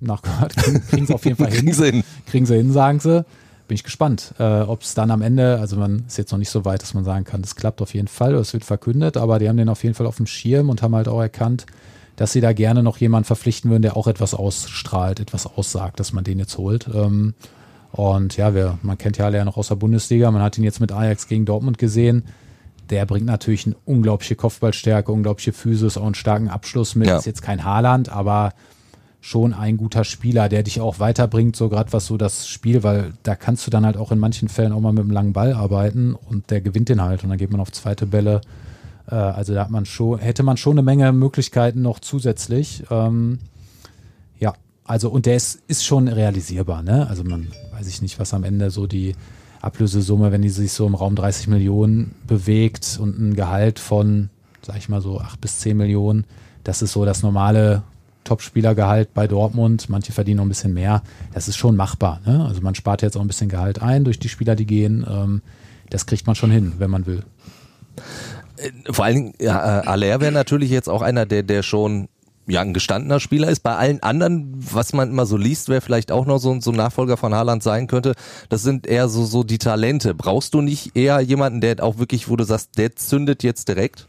[0.00, 0.54] nachgehört.
[0.90, 1.58] Kriegen sie auf jeden Fall hin.
[1.58, 2.04] Kriegen sie hin.
[2.26, 3.24] Kriegen sie hin, sagen sie.
[3.68, 6.50] Bin ich gespannt, äh, ob es dann am Ende, also man ist jetzt noch nicht
[6.50, 9.16] so weit, dass man sagen kann, das klappt auf jeden Fall, oder es wird verkündet,
[9.16, 11.66] aber die haben den auf jeden Fall auf dem Schirm und haben halt auch erkannt,
[12.14, 16.12] dass sie da gerne noch jemanden verpflichten würden, der auch etwas ausstrahlt, etwas aussagt, dass
[16.12, 16.88] man den jetzt holt.
[16.94, 17.34] Ähm,
[17.90, 20.64] und ja, wir, man kennt ja alle ja noch aus der Bundesliga, man hat ihn
[20.64, 22.22] jetzt mit Ajax gegen Dortmund gesehen.
[22.90, 27.08] Der bringt natürlich eine unglaubliche Kopfballstärke, unglaubliche Physis, auch einen starken Abschluss mit.
[27.08, 27.18] Ja.
[27.18, 28.52] Ist jetzt kein Haaland, aber
[29.20, 33.12] schon ein guter Spieler, der dich auch weiterbringt, so gerade was so das Spiel, weil
[33.24, 35.52] da kannst du dann halt auch in manchen Fällen auch mal mit einem langen Ball
[35.52, 38.40] arbeiten und der gewinnt den halt und dann geht man auf zweite Bälle.
[39.10, 42.84] Äh, also da hat man schon, hätte man schon eine Menge Möglichkeiten noch zusätzlich.
[42.88, 43.40] Ähm,
[44.38, 47.08] ja, also und der ist, ist schon realisierbar, ne?
[47.08, 49.16] Also man weiß ich nicht, was am Ende so die
[49.66, 54.30] Ablösesumme, wenn die sich so im Raum 30 Millionen bewegt und ein Gehalt von,
[54.62, 56.24] sag ich mal so, 8 bis 10 Millionen,
[56.64, 57.82] das ist so das normale
[58.24, 59.88] Topspielergehalt bei Dortmund.
[59.88, 61.02] Manche verdienen noch ein bisschen mehr.
[61.32, 62.20] Das ist schon machbar.
[62.26, 62.44] Ne?
[62.46, 65.06] Also man spart jetzt auch ein bisschen Gehalt ein durch die Spieler, die gehen.
[65.08, 65.42] Ähm,
[65.90, 67.22] das kriegt man schon hin, wenn man will.
[68.90, 72.08] Vor allen Dingen, ja, äh, Aller wäre natürlich jetzt auch einer, der, der schon
[72.46, 73.60] ja, ein gestandener Spieler ist.
[73.60, 76.76] Bei allen anderen, was man immer so liest, wer vielleicht auch noch so, so ein
[76.76, 78.14] Nachfolger von Haaland sein könnte,
[78.48, 80.14] das sind eher so, so die Talente.
[80.14, 84.06] Brauchst du nicht eher jemanden, der auch wirklich, wo du sagst, der zündet jetzt direkt?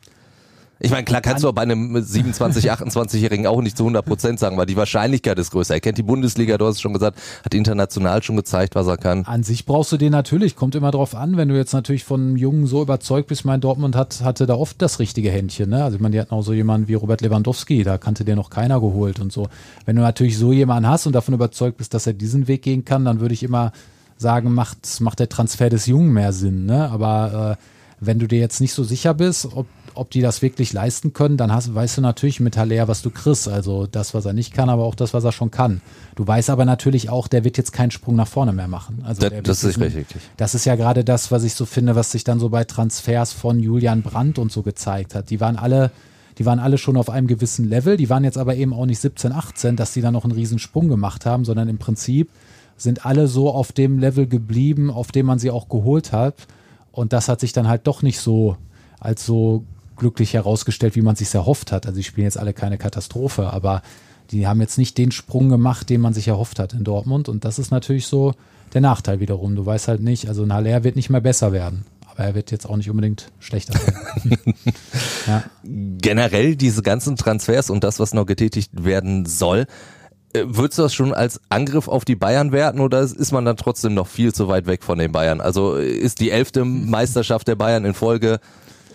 [0.80, 4.58] Ich meine, klar kannst du bei einem 27, 28-Jährigen auch nicht zu 100 Prozent sagen,
[4.58, 5.74] weil die Wahrscheinlichkeit ist größer.
[5.74, 8.98] Er kennt die Bundesliga, du hast es schon gesagt, hat international schon gezeigt, was er
[8.98, 9.26] kann.
[9.26, 12.22] An sich brauchst du den natürlich, kommt immer drauf an, wenn du jetzt natürlich von
[12.22, 13.46] einem Jungen so überzeugt bist.
[13.46, 15.70] Mein Dortmund hat, hatte da oft das richtige Händchen.
[15.70, 15.84] Ne?
[15.84, 18.50] Also ich meine, die hatten auch so jemanden wie Robert Lewandowski, da kannte der noch
[18.50, 19.48] keiner geholt und so.
[19.86, 22.86] Wenn du natürlich so jemanden hast und davon überzeugt bist, dass er diesen Weg gehen
[22.86, 23.72] kann, dann würde ich immer
[24.18, 26.66] sagen, macht, macht der Transfer des Jungen mehr Sinn.
[26.66, 26.90] Ne?
[26.90, 27.64] Aber äh,
[28.00, 29.66] wenn du dir jetzt nicht so sicher bist, ob
[29.98, 33.10] ob die das wirklich leisten können, dann hast, weißt du natürlich mit Haller, was du
[33.10, 33.48] kriegst.
[33.48, 35.82] Also das, was er nicht kann, aber auch das, was er schon kann.
[36.16, 39.04] Du weißt aber natürlich auch, der wird jetzt keinen Sprung nach vorne mehr machen.
[39.04, 40.06] Also das, das ist richtig.
[40.38, 43.34] Das ist ja gerade das, was ich so finde, was sich dann so bei Transfers
[43.34, 45.30] von Julian Brandt und so gezeigt hat.
[45.30, 45.92] Die waren alle,
[46.38, 49.00] die waren alle schon auf einem gewissen Level, die waren jetzt aber eben auch nicht
[49.00, 52.30] 17, 18, dass die dann noch einen riesen Sprung gemacht haben, sondern im Prinzip
[52.78, 56.36] sind alle so auf dem Level geblieben, auf dem man sie auch geholt hat.
[56.98, 58.58] Und das hat sich dann halt doch nicht so
[59.00, 59.64] als so
[59.98, 61.86] glücklich herausgestellt, wie man sich erhofft hat.
[61.86, 63.84] Also die spielen jetzt alle keine Katastrophe, aber
[64.32, 67.30] die haben jetzt nicht den Sprung gemacht, den man sich erhofft hat in Dortmund.
[67.30, 68.34] Und das ist natürlich so
[68.74, 69.56] der Nachteil wiederum.
[69.56, 71.86] Du weißt halt nicht, also ein Haller wird nicht mehr besser werden.
[72.10, 74.56] Aber er wird jetzt auch nicht unbedingt schlechter werden.
[75.28, 75.44] ja.
[75.64, 79.68] Generell diese ganzen Transfers und das, was noch getätigt werden soll,
[80.34, 83.94] Würdest du das schon als Angriff auf die Bayern werten oder ist man dann trotzdem
[83.94, 85.42] noch viel zu weit weg von den Bayern?
[85.42, 88.40] Also ist die elfte Meisterschaft der Bayern in Folge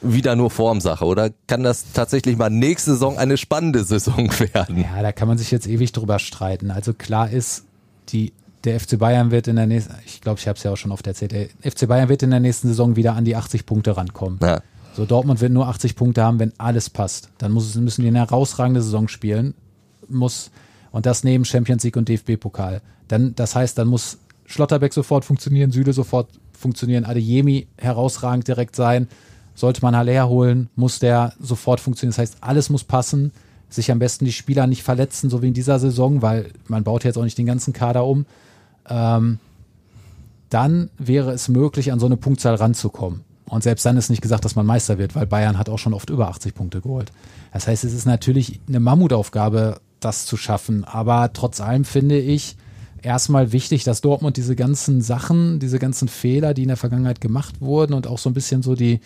[0.03, 4.79] wieder nur Formsache oder kann das tatsächlich mal nächste Saison eine spannende Saison werden?
[4.79, 6.71] Ja, da kann man sich jetzt ewig drüber streiten.
[6.71, 7.64] Also klar ist,
[8.11, 8.33] die,
[8.64, 10.92] der FC Bayern wird in der nächsten, ich glaube, ich habe es ja auch schon
[10.92, 13.97] oft erzählt, der FC Bayern wird in der nächsten Saison wieder an die 80 Punkte
[13.97, 14.38] rankommen.
[14.42, 14.61] Ja.
[14.95, 17.31] So, Dortmund wird nur 80 Punkte haben, wenn alles passt.
[17.38, 19.55] Dann muss, müssen die eine herausragende Saison spielen.
[20.09, 20.51] Muss,
[20.92, 22.83] und das neben Champions League und DFB-Pokal.
[23.09, 29.09] Dann, das heißt, dann muss Schlotterbeck sofort funktionieren, Süle sofort funktionieren, Adeyemi herausragend direkt sein.
[29.55, 32.12] Sollte man Haller holen, muss der sofort funktionieren.
[32.12, 33.33] Das heißt, alles muss passen.
[33.68, 37.05] Sich am besten die Spieler nicht verletzen, so wie in dieser Saison, weil man baut
[37.05, 38.26] jetzt auch nicht den ganzen Kader um.
[38.88, 39.38] Ähm,
[40.50, 43.24] dann wäre es möglich, an so eine Punktzahl ranzukommen.
[43.46, 45.94] Und selbst dann ist nicht gesagt, dass man Meister wird, weil Bayern hat auch schon
[45.94, 47.12] oft über 80 Punkte geholt.
[47.52, 50.85] Das heißt, es ist natürlich eine Mammutaufgabe, das zu schaffen.
[50.85, 52.57] Aber trotz allem finde ich
[53.03, 57.61] erstmal wichtig, dass Dortmund diese ganzen Sachen, diese ganzen Fehler, die in der Vergangenheit gemacht
[57.61, 59.01] wurden und auch so ein bisschen so die,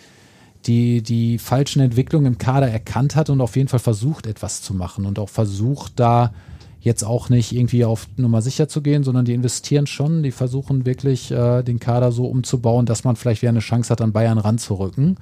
[0.65, 4.73] die die falschen Entwicklungen im Kader erkannt hat und auf jeden Fall versucht, etwas zu
[4.73, 6.33] machen und auch versucht, da
[6.79, 10.85] jetzt auch nicht irgendwie auf Nummer sicher zu gehen, sondern die investieren schon, die versuchen
[10.85, 14.37] wirklich äh, den Kader so umzubauen, dass man vielleicht wieder eine Chance hat, an Bayern
[14.37, 15.17] ranzurücken.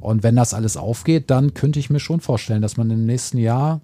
[0.00, 3.38] Und wenn das alles aufgeht, dann könnte ich mir schon vorstellen, dass man im nächsten
[3.38, 3.80] Jahr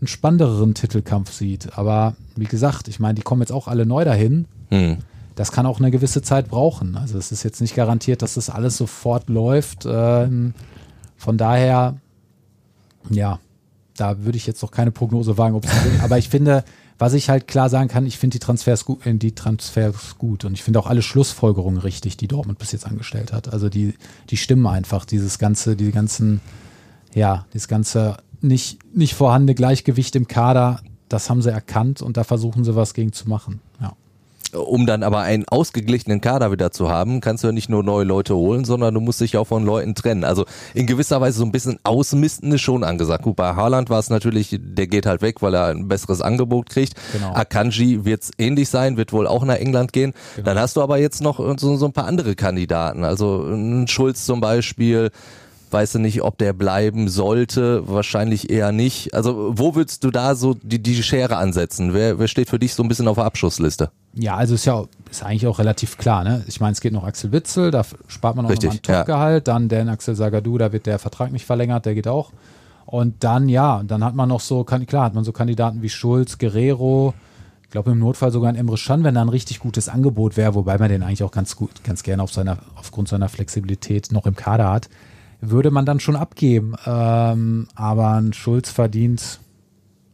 [0.00, 1.78] einen spannenderen Titelkampf sieht.
[1.78, 4.46] Aber wie gesagt, ich meine, die kommen jetzt auch alle neu dahin.
[4.70, 4.98] Hm
[5.36, 6.96] das kann auch eine gewisse Zeit brauchen.
[6.96, 9.86] Also es ist jetzt nicht garantiert, dass das alles sofort läuft.
[9.86, 10.54] Ähm,
[11.16, 11.98] von daher,
[13.10, 13.38] ja,
[13.96, 15.70] da würde ich jetzt noch keine Prognose wagen, ob es
[16.02, 16.64] aber ich finde,
[16.98, 20.46] was ich halt klar sagen kann, ich finde die Transfers gut, äh, die Transfers gut
[20.46, 23.52] und ich finde auch alle Schlussfolgerungen richtig, die Dortmund bis jetzt angestellt hat.
[23.52, 23.94] Also die,
[24.30, 26.40] die stimmen einfach, dieses ganze, die ganzen,
[27.14, 32.24] ja, dieses ganze nicht, nicht vorhandene Gleichgewicht im Kader, das haben sie erkannt und da
[32.24, 33.60] versuchen sie was gegen zu machen.
[33.80, 33.92] Ja
[34.56, 38.04] um dann aber einen ausgeglichenen Kader wieder zu haben, kannst du ja nicht nur neue
[38.04, 40.24] Leute holen, sondern du musst dich auch von Leuten trennen.
[40.24, 43.24] Also in gewisser Weise so ein bisschen Ausmisten ist schon angesagt.
[43.24, 46.68] Gut, bei Haaland war es natürlich, der geht halt weg, weil er ein besseres Angebot
[46.68, 46.94] kriegt.
[47.12, 47.34] Genau.
[47.34, 50.14] Akanji wird es ähnlich sein, wird wohl auch nach England gehen.
[50.36, 50.46] Genau.
[50.46, 53.04] Dann hast du aber jetzt noch so, so ein paar andere Kandidaten.
[53.04, 55.10] Also ein Schulz zum Beispiel,
[55.76, 59.12] weiß du nicht, ob der bleiben sollte, wahrscheinlich eher nicht.
[59.12, 61.92] Also wo würdest du da so die, die Schere ansetzen?
[61.92, 63.90] Wer, wer steht für dich so ein bisschen auf der Abschussliste?
[64.14, 66.24] Ja, also ist ja ist eigentlich auch relativ klar.
[66.24, 66.42] Ne?
[66.46, 69.46] Ich meine, es geht noch Axel Witzel, da spart man noch Richtig, nochmal ein Topgehalt.
[69.46, 69.52] Ja.
[69.52, 72.32] Dann Dan Axel Sagadou, da wird der Vertrag nicht verlängert, der geht auch.
[72.86, 76.38] Und dann, ja, dann hat man noch so, klar, hat man so Kandidaten wie Schulz,
[76.38, 77.12] Guerrero,
[77.64, 80.54] ich glaube im Notfall sogar ein Emre Can, wenn da ein richtig gutes Angebot wäre,
[80.54, 84.24] wobei man den eigentlich auch ganz gut, ganz gerne auf seiner, aufgrund seiner Flexibilität noch
[84.24, 84.88] im Kader hat
[85.40, 86.74] würde man dann schon abgeben.
[86.86, 89.40] Ähm, aber ein Schulz verdient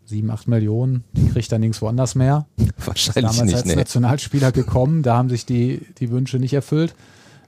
[0.05, 2.47] sieben, acht Millionen, die kriegt er nirgends woanders mehr.
[2.85, 3.55] Wahrscheinlich damals nicht.
[3.55, 3.77] als nee.
[3.77, 6.95] Nationalspieler gekommen, da haben sich die, die Wünsche nicht erfüllt.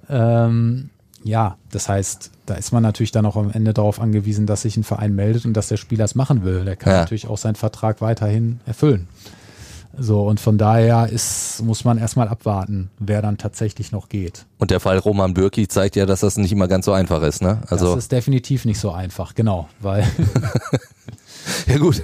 [0.09, 0.91] Ähm,
[1.23, 4.77] ja, das heißt, da ist man natürlich dann auch am Ende darauf angewiesen, dass sich
[4.77, 6.65] ein Verein meldet und dass der Spieler es machen will.
[6.65, 6.99] Der kann ja.
[7.01, 9.09] natürlich auch seinen Vertrag weiterhin erfüllen.
[9.99, 14.47] So, und von daher ist, muss man erstmal abwarten, wer dann tatsächlich noch geht.
[14.59, 17.43] Und der Fall Roman Bürki zeigt ja, dass das nicht immer ganz so einfach ist,
[17.43, 17.63] ne?
[17.69, 20.07] Also das ist definitiv nicht so einfach, genau, weil.
[21.67, 22.03] ja, gut.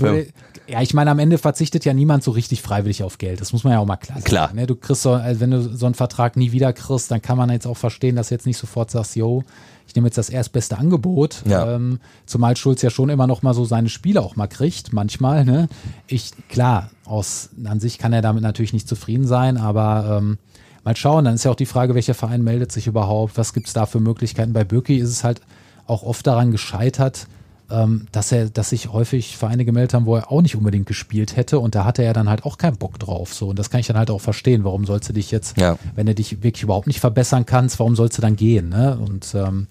[0.70, 3.40] Ja, ich meine, am Ende verzichtet ja niemand so richtig freiwillig auf Geld.
[3.40, 4.24] Das muss man ja auch mal klar sagen.
[4.24, 4.52] Klar.
[4.54, 4.68] Ne?
[4.68, 7.50] Du kriegst so, also wenn du so einen Vertrag nie wieder kriegst, dann kann man
[7.50, 9.42] jetzt auch verstehen, dass du jetzt nicht sofort sagst, yo,
[9.90, 11.42] ich nehme jetzt das erstbeste Angebot.
[11.46, 11.74] Ja.
[11.74, 15.44] Ähm, zumal Schulz ja schon immer noch mal so seine Spiele auch mal kriegt, manchmal.
[15.44, 15.68] Ne?
[16.06, 20.38] Ich, klar, aus, an sich kann er damit natürlich nicht zufrieden sein, aber ähm,
[20.84, 21.24] mal schauen.
[21.24, 23.36] Dann ist ja auch die Frage, welcher Verein meldet sich überhaupt?
[23.36, 24.52] Was gibt's da für Möglichkeiten?
[24.52, 25.40] Bei Birki ist es halt
[25.88, 27.26] auch oft daran gescheitert,
[27.70, 31.36] ähm, dass er, dass sich häufig Vereine gemeldet haben, wo er auch nicht unbedingt gespielt
[31.36, 33.32] hätte und da hatte er dann halt auch keinen Bock drauf.
[33.34, 34.64] So und das kann ich dann halt auch verstehen.
[34.64, 35.76] Warum sollst du dich jetzt, Ja.
[35.94, 38.68] wenn du dich wirklich überhaupt nicht verbessern kannst, warum sollst du dann gehen?
[38.68, 38.98] Ne?
[38.98, 39.66] Und ähm,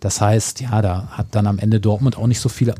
[0.00, 2.74] das heißt, ja, da hat dann am Ende Dortmund auch nicht so viel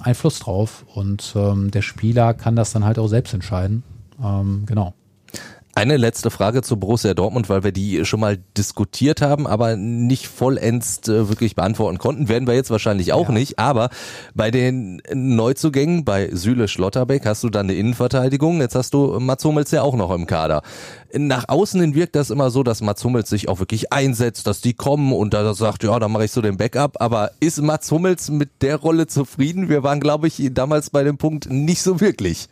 [0.00, 3.82] Einfluss drauf und ähm, der Spieler kann das dann halt auch selbst entscheiden.
[4.22, 4.92] Ähm, genau.
[5.78, 10.26] Eine letzte Frage zu Borussia Dortmund, weil wir die schon mal diskutiert haben, aber nicht
[10.26, 12.30] vollends äh, wirklich beantworten konnten.
[12.30, 13.34] Werden wir jetzt wahrscheinlich auch Ja.
[13.34, 13.58] nicht.
[13.58, 13.90] Aber
[14.34, 18.62] bei den Neuzugängen, bei Süle Schlotterbeck, hast du dann eine Innenverteidigung.
[18.62, 20.62] Jetzt hast du Mats Hummels ja auch noch im Kader.
[21.12, 24.62] Nach außen hin wirkt das immer so, dass Mats Hummels sich auch wirklich einsetzt, dass
[24.62, 27.02] die kommen und da sagt, ja, dann mache ich so den Backup.
[27.02, 29.68] Aber ist Mats Hummels mit der Rolle zufrieden?
[29.68, 32.48] Wir waren, glaube ich, damals bei dem Punkt nicht so wirklich.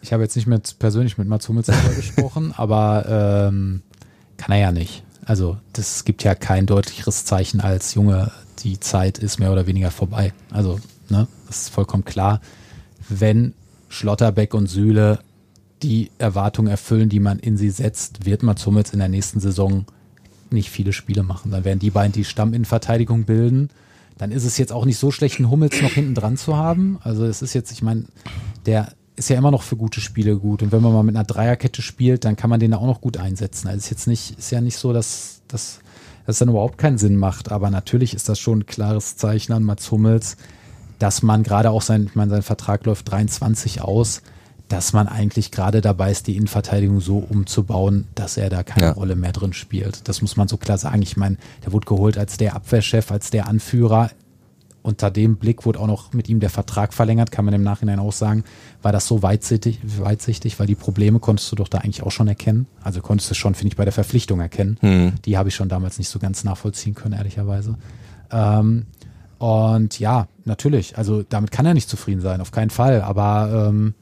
[0.00, 3.82] Ich habe jetzt nicht mit, persönlich mit Mats Hummels darüber gesprochen, aber ähm,
[4.36, 5.02] kann er ja nicht.
[5.24, 9.90] Also das gibt ja kein deutlicheres Zeichen als Junge, die Zeit ist mehr oder weniger
[9.90, 10.32] vorbei.
[10.50, 12.40] Also, ne, das ist vollkommen klar.
[13.08, 13.54] Wenn
[13.88, 15.18] Schlotterbeck und Süle
[15.82, 19.84] die Erwartungen erfüllen, die man in sie setzt, wird Mats Hummels in der nächsten Saison
[20.50, 21.50] nicht viele Spiele machen.
[21.50, 23.70] Dann werden die beiden die Stamminnenverteidigung bilden.
[24.16, 26.98] Dann ist es jetzt auch nicht so schlecht, einen Hummels noch hinten dran zu haben.
[27.04, 28.04] Also es ist jetzt, ich meine,
[28.66, 30.62] der ist ja immer noch für gute Spiele gut.
[30.62, 33.00] Und wenn man mal mit einer Dreierkette spielt, dann kann man den da auch noch
[33.00, 33.68] gut einsetzen.
[33.68, 35.80] Also es ist jetzt nicht, ist ja nicht so, dass, dass
[36.26, 37.50] das dann überhaupt keinen Sinn macht.
[37.50, 40.36] Aber natürlich ist das schon ein klares Zeichen an Mats Hummels,
[40.98, 44.22] dass man gerade auch sein, ich meine, sein Vertrag läuft 23 aus,
[44.68, 48.92] dass man eigentlich gerade dabei ist, die Innenverteidigung so umzubauen, dass er da keine Ja.
[48.92, 50.06] Rolle mehr drin spielt.
[50.08, 51.00] Das muss man so klar sagen.
[51.00, 54.10] Ich meine, der wurde geholt als der Abwehrchef, als der Anführer.
[54.82, 57.98] Unter dem Blick wurde auch noch mit ihm der Vertrag verlängert, kann man im Nachhinein
[57.98, 58.44] auch sagen.
[58.80, 62.28] War das so weitsichtig, weitsichtig weil die Probleme konntest du doch da eigentlich auch schon
[62.28, 62.66] erkennen.
[62.82, 65.12] Also konntest du schon, finde ich, bei der Verpflichtung erkennen.
[65.24, 67.76] Die habe ich schon damals nicht so ganz nachvollziehen können, ehrlicherweise.
[68.30, 68.86] Ähm,
[69.38, 73.02] und ja, natürlich, also damit kann er nicht zufrieden sein, auf keinen Fall.
[73.02, 73.94] Aber ähm,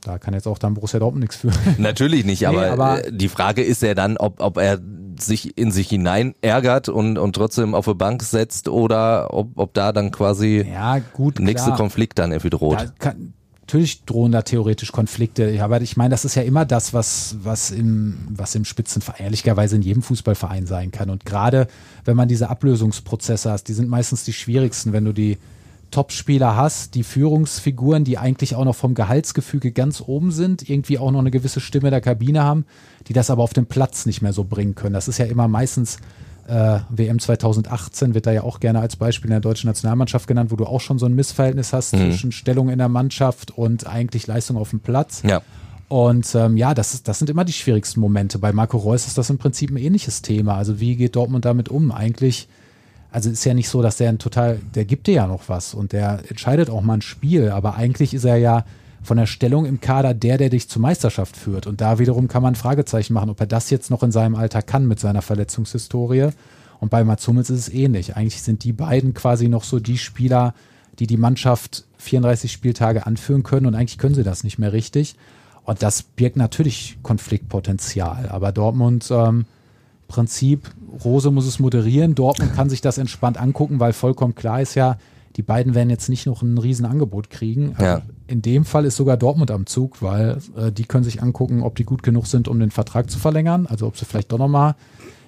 [0.00, 1.50] da kann jetzt auch dann Borussia Dortmund nichts für.
[1.78, 4.78] Natürlich nicht, Nee, aber, aber- äh, die Frage ist ja dann, ob, ob er
[5.22, 9.74] sich in sich hinein ärgert und, und trotzdem auf die Bank setzt oder ob, ob
[9.74, 11.76] da dann quasi Ja, gut, nächste klar.
[11.76, 12.92] Konflikt dann irgendwie droht.
[12.98, 13.34] Kann,
[13.70, 17.70] natürlich drohen da theoretisch Konflikte, aber ich meine, das ist ja immer das, was, was
[17.70, 21.08] im, was im Spitzenverein, ehrlicherweise in jedem Fußballverein sein kann.
[21.08, 21.68] Und gerade
[22.04, 25.38] wenn man diese Ablösungsprozesse hast, die sind meistens die schwierigsten, wenn du die
[25.90, 31.10] Topspieler hast, die Führungsfiguren, die eigentlich auch noch vom Gehaltsgefüge ganz oben sind, irgendwie auch
[31.10, 32.64] noch eine gewisse Stimme der Kabine haben,
[33.08, 34.94] die das aber auf dem Platz nicht mehr so bringen können.
[34.94, 35.98] Das ist ja immer meistens
[36.50, 40.50] äh, WM 2018 wird da ja auch gerne als Beispiel in der deutschen Nationalmannschaft genannt,
[40.50, 44.26] wo du auch schon so ein Missverhältnis hast zwischen Stellung in der Mannschaft und eigentlich
[44.26, 45.22] Leistung auf dem Platz.
[45.22, 45.42] Ja.
[45.88, 48.38] Und ähm, ja, das, ist, das sind immer die schwierigsten Momente.
[48.38, 50.54] Bei Marco Reus ist das im Prinzip ein ähnliches Thema.
[50.54, 51.90] Also wie geht Dortmund damit um?
[51.90, 52.48] Eigentlich,
[53.10, 55.74] also ist ja nicht so, dass der ein total, der gibt dir ja noch was
[55.74, 58.64] und der entscheidet auch mal ein Spiel, aber eigentlich ist er ja
[59.02, 61.66] von der Stellung im Kader der, der dich zur Meisterschaft führt.
[61.66, 64.62] Und da wiederum kann man Fragezeichen machen, ob er das jetzt noch in seinem Alter
[64.62, 66.28] kann mit seiner Verletzungshistorie.
[66.80, 68.16] Und bei Mats Hummels ist es ähnlich.
[68.16, 70.54] Eigentlich sind die beiden quasi noch so die Spieler,
[70.98, 75.16] die die Mannschaft 34 Spieltage anführen können und eigentlich können sie das nicht mehr richtig.
[75.64, 78.28] Und das birgt natürlich Konfliktpotenzial.
[78.28, 79.46] Aber Dortmund, ähm,
[80.08, 80.70] Prinzip,
[81.04, 84.96] Rose muss es moderieren, Dortmund kann sich das entspannt angucken, weil vollkommen klar ist ja,
[85.36, 87.74] die beiden werden jetzt nicht noch ein Riesenangebot kriegen.
[87.78, 87.94] Ja.
[87.94, 91.62] Also In dem Fall ist sogar Dortmund am Zug, weil äh, die können sich angucken,
[91.62, 93.66] ob die gut genug sind, um den Vertrag zu verlängern.
[93.66, 94.74] Also ob sie vielleicht doch nochmal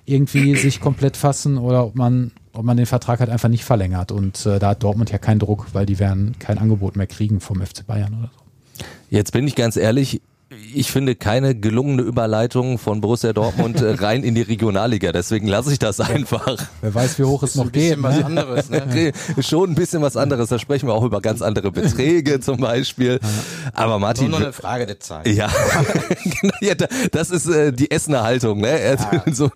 [0.04, 4.10] irgendwie sich komplett fassen oder ob man, ob man den Vertrag halt einfach nicht verlängert.
[4.10, 7.40] Und äh, da hat Dortmund ja keinen Druck, weil die werden kein Angebot mehr kriegen
[7.40, 8.84] vom FC Bayern oder so.
[9.08, 10.20] Jetzt bin ich ganz ehrlich,
[10.74, 15.12] ich finde keine gelungene Überleitung von Borussia Dortmund äh, rein in die Regionalliga.
[15.12, 16.56] Deswegen lasse ich das einfach.
[16.80, 18.02] Wer weiß, wie hoch es noch geht.
[18.02, 18.24] was Ne?
[18.26, 18.82] anderes, ne?
[18.88, 20.48] Okay, Schon ein bisschen was anderes.
[20.48, 23.20] Da sprechen wir auch über ganz andere Beträge zum Beispiel.
[23.74, 25.26] Aber Nur Martin, noch eine Frage der Zeit.
[25.28, 25.48] Ja,
[26.40, 28.68] genau, ja, da- das ist äh, die Essener Haltung, ne?
[28.80, 28.98] Er-
[29.32, 29.50] So,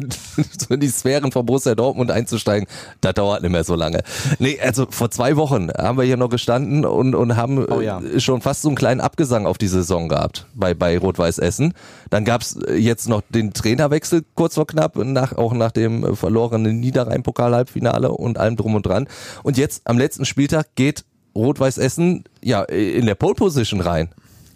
[0.59, 2.67] so in die Sphären von Borussia Dortmund einzusteigen,
[3.01, 4.03] das dauert nicht mehr so lange.
[4.39, 8.01] Nee, also vor zwei Wochen haben wir hier noch gestanden und, und haben Oh ja.
[8.01, 11.75] äh, schon fast so einen kleinen Abgesang auf die Saison gehabt bei, bei Rot-Weiß Essen.
[12.11, 16.16] Dann gab's äh, jetzt noch den Trainerwechsel kurz vor knapp, nach, auch nach dem äh,
[16.16, 19.09] verlorenen Niederrhein-Pokal-Halbfinale und allem drum und dran.
[19.42, 24.11] Und jetzt am letzten Spieltag geht Rot-Weiß Essen ja in der Pole Position rein.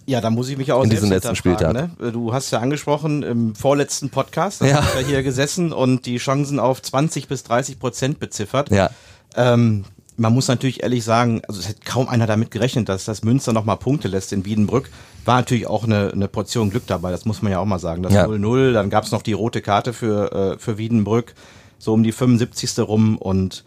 [0.06, 1.72] Ja, da muss ich mich auch in diesem letzten Spieltag.
[1.72, 2.12] Ne?
[2.12, 4.84] Du hast ja angesprochen im vorletzten Podcast, da ja.
[4.94, 8.70] ja hier gesessen und die Chancen auf 20 bis 30 Prozent beziffert.
[8.70, 8.90] Ja.
[9.36, 9.84] Ähm,
[10.20, 13.54] man muss natürlich ehrlich sagen, also es hätte kaum einer damit gerechnet, dass das Münster
[13.54, 14.90] nochmal Punkte lässt in Wiedenbrück.
[15.24, 18.02] War natürlich auch eine, eine Portion Glück dabei, das muss man ja auch mal sagen.
[18.02, 18.72] Das 0-0, ja.
[18.72, 21.34] dann gab es noch die rote Karte für, äh, für Wiedenbrück,
[21.78, 22.80] so um die 75.
[22.80, 23.64] rum und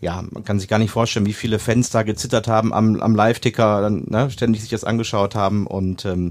[0.00, 3.16] ja, man kann sich gar nicht vorstellen, wie viele Fans da gezittert haben am, am
[3.16, 6.30] Live-Ticker, dann ne, ständig sich das angeschaut haben und ähm,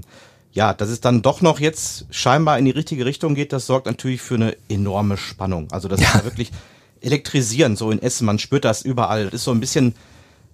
[0.52, 3.84] ja, dass es dann doch noch jetzt scheinbar in die richtige Richtung geht, das sorgt
[3.84, 5.68] natürlich für eine enorme Spannung.
[5.70, 6.08] Also das ja.
[6.08, 6.52] ist ja wirklich
[7.00, 8.26] elektrisierend, so in Essen.
[8.26, 9.26] Man spürt das überall.
[9.26, 9.94] Das ist so ein bisschen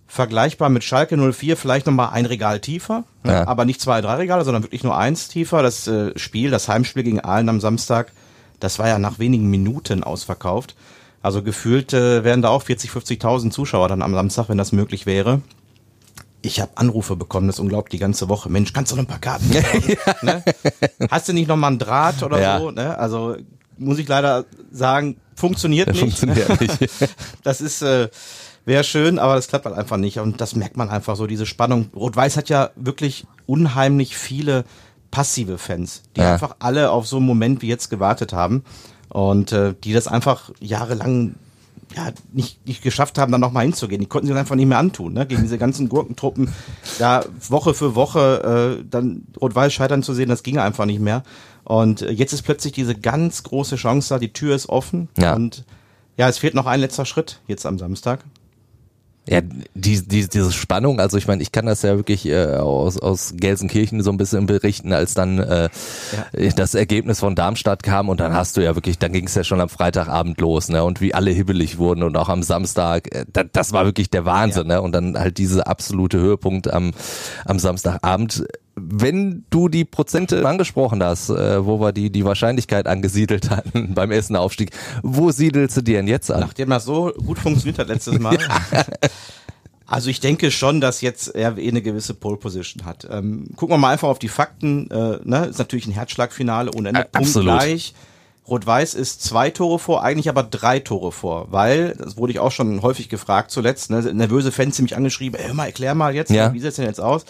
[0.06, 3.32] vergleichbar mit Schalke 04, vielleicht nochmal ein Regal tiefer, ne?
[3.32, 3.46] ja.
[3.48, 5.62] aber nicht zwei, drei Regale, sondern wirklich nur eins tiefer.
[5.62, 8.12] Das äh, Spiel, das Heimspiel gegen Aalen am Samstag,
[8.60, 10.76] das war ja nach wenigen Minuten ausverkauft.
[11.22, 15.06] Also gefühlt äh, wären da auch 40, 50.000 Zuschauer dann am Samstag, wenn das möglich
[15.06, 15.40] wäre.
[16.42, 18.50] Ich habe Anrufe bekommen, das ist unglaublich, die ganze Woche.
[18.50, 19.48] Mensch, kannst du noch ein paar Karten?
[20.22, 20.44] ne?
[21.10, 22.58] Hast du nicht noch mal einen Draht oder ja.
[22.60, 22.70] so?
[22.70, 22.98] Ne?
[22.98, 23.36] Also
[23.78, 26.00] muss ich leider sagen, funktioniert nicht.
[26.00, 26.78] Funktioniert nicht.
[27.42, 28.08] das ist äh,
[28.64, 30.18] wäre schön, aber das klappt halt einfach nicht.
[30.18, 31.90] Und das merkt man einfach so, diese Spannung.
[31.94, 34.64] Rot-Weiß hat ja wirklich unheimlich viele
[35.10, 36.32] passive Fans, die ja.
[36.32, 38.64] einfach alle auf so einen Moment wie jetzt gewartet haben
[39.10, 41.36] und äh, die das einfach jahrelang
[41.94, 44.00] ja, nicht, nicht geschafft haben, dann nochmal hinzugehen.
[44.00, 45.26] Die konnten sich einfach nicht mehr antun, ne?
[45.26, 46.52] gegen diese ganzen Gurkentruppen.
[46.98, 51.22] Da Woche für Woche äh, dann Rot-Weiß scheitern zu sehen, das ging einfach nicht mehr.
[51.64, 55.08] Und jetzt ist plötzlich diese ganz große Chance da, die Tür ist offen.
[55.18, 55.34] Ja.
[55.34, 55.64] Und
[56.16, 58.24] ja, es fehlt noch ein letzter Schritt jetzt am Samstag.
[59.26, 62.98] Ja, die, die, diese Spannung, also ich meine, ich kann das ja wirklich äh, aus,
[62.98, 65.70] aus Gelsenkirchen so ein bisschen berichten, als dann äh,
[66.36, 66.50] ja.
[66.50, 69.42] das Ergebnis von Darmstadt kam und dann hast du ja wirklich, dann ging es ja
[69.42, 70.84] schon am Freitagabend los, ne?
[70.84, 74.26] Und wie alle hibbelig wurden und auch am Samstag, äh, das, das war wirklich der
[74.26, 74.74] Wahnsinn, ja.
[74.74, 74.82] ne?
[74.82, 76.90] Und dann halt diese absolute Höhepunkt am,
[77.46, 78.44] am Samstagabend
[78.76, 84.10] wenn du die Prozente angesprochen hast, äh, wo wir die, die Wahrscheinlichkeit angesiedelt hatten beim
[84.10, 84.70] ersten Aufstieg,
[85.02, 86.40] wo siedelst du die denn jetzt an?
[86.40, 88.38] Nachdem das so gut funktioniert hat letztes Mal.
[89.86, 93.06] Also ich denke schon, dass jetzt RWE eine gewisse Pole Position hat.
[93.10, 94.90] Ähm, gucken wir mal einfach auf die Fakten.
[94.90, 95.46] Äh, ne?
[95.50, 97.06] Ist natürlich ein Herzschlagfinale ohne Ende.
[97.12, 97.58] Absolut.
[97.58, 97.94] Gleich.
[98.48, 102.52] Rot-Weiß ist zwei Tore vor, eigentlich aber drei Tore vor, weil, das wurde ich auch
[102.52, 106.30] schon häufig gefragt zuletzt, ne, nervöse Fans sind mich angeschrieben, hör mal, erklär mal jetzt,
[106.30, 106.52] ja.
[106.52, 107.24] wie sieht's denn jetzt aus?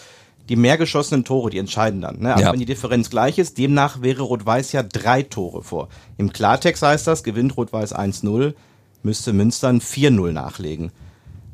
[0.49, 2.19] Die mehr geschossenen Tore, die entscheiden dann.
[2.19, 2.33] Ne?
[2.33, 2.51] Also ja.
[2.51, 5.89] wenn die Differenz gleich ist, demnach wäre Rot-Weiß ja drei Tore vor.
[6.17, 8.53] Im Klartext heißt das, gewinnt Rot-Weiß 1-0,
[9.03, 10.91] müsste Münster ein 4-0 nachlegen.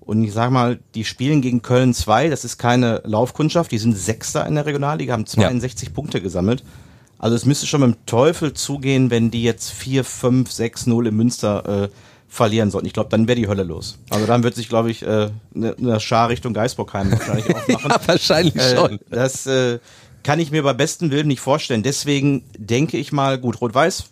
[0.01, 3.97] Und ich sag mal, die spielen gegen Köln 2, das ist keine Laufkundschaft, die sind
[3.97, 5.93] Sechster in der Regionalliga, haben 62 ja.
[5.93, 6.63] Punkte gesammelt.
[7.17, 11.15] Also es müsste schon mit dem Teufel zugehen, wenn die jetzt 4, 5, 6-0 in
[11.15, 11.89] Münster äh,
[12.31, 12.87] verlieren sollten.
[12.87, 13.99] Ich glaube, dann wäre die Hölle los.
[14.09, 17.91] Also dann wird sich, glaube ich, äh, eine ne Schar Richtung Geisbockheim wahrscheinlich aufmachen.
[17.91, 18.99] ja, wahrscheinlich äh, schon.
[19.09, 19.79] Das äh,
[20.23, 21.83] kann ich mir bei bestem Willen nicht vorstellen.
[21.83, 24.05] Deswegen denke ich mal, gut, Rot-Weiß,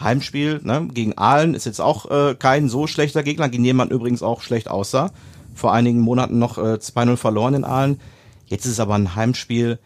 [0.00, 3.90] Heimspiel ne, gegen Aalen ist jetzt auch äh, kein so schlechter Gegner, gegen den man
[3.90, 5.10] übrigens auch schlecht aussah.
[5.54, 8.00] Vor einigen Monaten noch äh, 2-0 verloren in Aalen.
[8.46, 9.78] Jetzt ist es aber ein Heimspiel,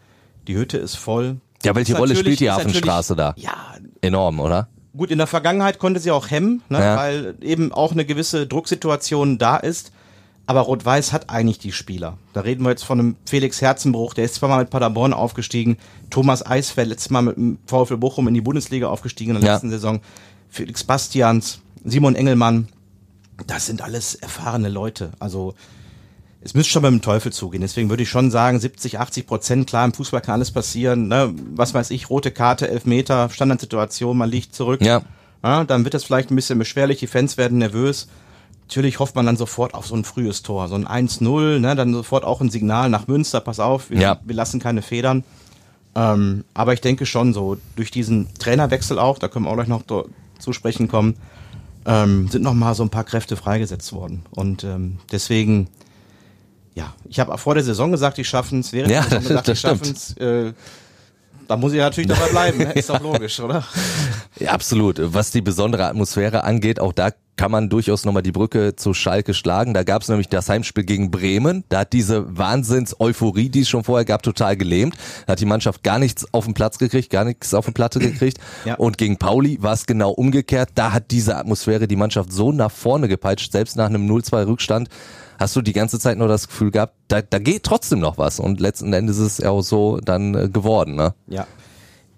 [0.47, 1.41] die Hütte ist voll.
[1.63, 3.33] Ja, welche Rolle spielt die Hafenstraße da?
[3.35, 3.75] Ja.
[3.99, 4.69] Enorm, oder?
[4.95, 6.97] Gut, in der Vergangenheit konnte sie auch hemmen, ne, ja.
[6.97, 9.91] weil eben auch eine gewisse Drucksituation da ist.
[10.47, 12.17] Aber Rot-Weiß hat eigentlich die Spieler.
[12.33, 15.77] Da reden wir jetzt von einem Felix Herzenbruch, der ist zweimal mit Paderborn aufgestiegen.
[16.09, 19.53] Thomas Eisfeld letztes Mal mit dem VfL Bochum in die Bundesliga aufgestiegen in der ja.
[19.53, 20.01] letzten Saison.
[20.49, 22.67] Felix Bastians, Simon Engelmann.
[23.47, 25.11] Das sind alles erfahrene Leute.
[25.19, 25.53] Also
[26.43, 27.61] es müsste schon mit dem Teufel zugehen.
[27.61, 31.07] Deswegen würde ich schon sagen, 70, 80 Prozent, klar, im Fußball kann alles passieren.
[31.07, 31.33] Ne?
[31.53, 34.81] Was weiß ich, rote Karte, Elfmeter, Standardsituation, man liegt zurück.
[34.81, 35.03] Ja.
[35.43, 35.63] ja.
[35.63, 38.07] Dann wird das vielleicht ein bisschen beschwerlich, die Fans werden nervös.
[38.67, 41.75] Natürlich hofft man dann sofort auf so ein frühes Tor, so ein 1-0, ne?
[41.75, 44.19] dann sofort auch ein Signal nach Münster, pass auf, wir, ja.
[44.23, 45.23] wir lassen keine Federn.
[45.93, 49.67] Ähm, aber ich denke schon so, durch diesen Trainerwechsel auch, da können wir auch gleich
[49.67, 51.17] noch zu sprechen kommen,
[51.85, 54.23] ähm, sind noch mal so ein paar Kräfte freigesetzt worden.
[54.31, 55.67] Und ähm, deswegen
[56.73, 58.71] ja, ich habe vor der Saison gesagt, die schaffen es.
[58.71, 60.17] Während ja, der Saison gesagt, die schaffen es.
[60.17, 60.53] Äh,
[61.47, 62.71] da muss ich natürlich dabei bleiben, ne?
[62.71, 63.65] ist doch logisch, oder?
[64.39, 64.99] Ja, absolut.
[65.13, 69.33] Was die besondere Atmosphäre angeht, auch da kann man durchaus nochmal die Brücke zu Schalke
[69.33, 69.73] schlagen.
[69.73, 71.63] Da gab es nämlich das Heimspiel gegen Bremen.
[71.69, 74.95] Da hat diese Wahnsinns-Euphorie, die es schon vorher gab, total gelähmt.
[75.25, 77.99] Da hat die Mannschaft gar nichts auf den Platz gekriegt, gar nichts auf den Platte
[77.99, 78.37] gekriegt.
[78.63, 78.75] Ja.
[78.75, 80.69] Und gegen Pauli war es genau umgekehrt.
[80.75, 84.89] Da hat diese Atmosphäre die Mannschaft so nach vorne gepeitscht, selbst nach einem 0-2 Rückstand
[85.41, 88.39] hast du die ganze Zeit nur das Gefühl gehabt, da, da geht trotzdem noch was
[88.39, 91.13] und letzten Endes ist es ja auch so dann äh, geworden, ne?
[91.27, 91.47] Ja.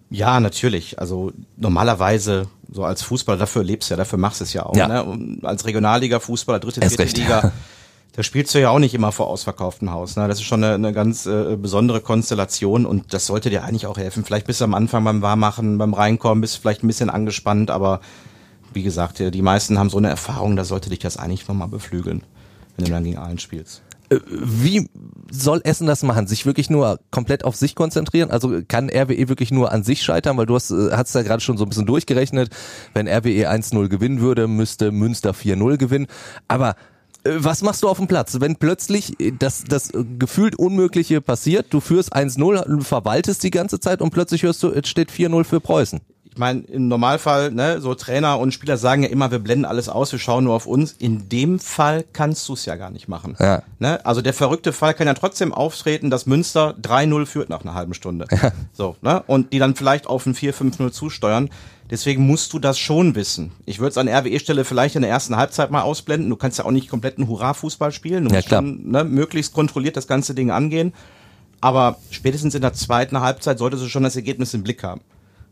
[0.09, 0.99] Ja, natürlich.
[0.99, 4.76] Also normalerweise so als Fußballer, dafür lebst du ja, dafür machst du es ja auch.
[4.76, 4.88] Ja.
[4.88, 5.03] Ne?
[5.03, 7.17] Und als Regionalliga-Fußballer, dritte, vierte recht.
[7.17, 7.51] Liga,
[8.15, 10.15] Da spielst du ja auch nicht immer vor ausverkauftem Haus.
[10.15, 10.28] Ne?
[10.28, 13.97] Das ist schon eine, eine ganz äh, besondere Konstellation und das sollte dir eigentlich auch
[13.97, 14.24] helfen.
[14.24, 18.01] Vielleicht bist du am Anfang beim Warmachen, beim Reinkommen, bist vielleicht ein bisschen angespannt, aber
[18.71, 22.24] wie gesagt, die meisten haben so eine Erfahrung, da sollte dich das eigentlich nochmal beflügeln,
[22.78, 23.82] wenn du dann gegen Aalen spielst.
[24.09, 24.89] Äh, wie
[25.32, 26.28] soll Essen das machen?
[26.28, 28.32] Sich wirklich nur komplett auf sich konzentrieren?
[28.32, 30.38] Also kann RWE wirklich nur an sich scheitern?
[30.38, 32.49] Weil du hast, äh, hast ja gerade schon so ein bisschen durchgerechnet.
[32.93, 36.07] Wenn RWE 1-0 gewinnen würde, müsste Münster 4-0 gewinnen.
[36.47, 36.76] Aber
[37.24, 38.39] äh, was machst du auf dem Platz?
[38.39, 44.11] Wenn plötzlich das, das gefühlt Unmögliche passiert, du führst 1-0, verwaltest die ganze Zeit und
[44.11, 46.01] plötzlich hörst du, es steht 4-0 für Preußen
[46.34, 49.88] ich meine, im Normalfall, ne, so Trainer und Spieler sagen ja immer, wir blenden alles
[49.88, 50.93] aus, wir schauen nur auf uns.
[50.93, 53.36] In dem Fall kannst du es ja gar nicht machen.
[53.39, 53.61] Ja.
[53.77, 54.03] Ne?
[54.03, 57.93] Also der verrückte Fall kann ja trotzdem auftreten, dass Münster 3-0 führt nach einer halben
[57.93, 58.25] Stunde.
[58.31, 58.51] Ja.
[58.73, 59.21] So, ne?
[59.27, 61.51] Und die dann vielleicht auf ein 4-5-0 zusteuern.
[61.91, 63.51] Deswegen musst du das schon wissen.
[63.67, 66.31] Ich würde es an RWE-Stelle vielleicht in der ersten Halbzeit mal ausblenden.
[66.31, 68.23] Du kannst ja auch nicht komplett einen Hurra-Fußball spielen.
[68.23, 70.93] Du musst ja, schon ne, möglichst kontrolliert das ganze Ding angehen.
[71.61, 75.01] Aber spätestens in der zweiten Halbzeit solltest du schon das Ergebnis im Blick haben.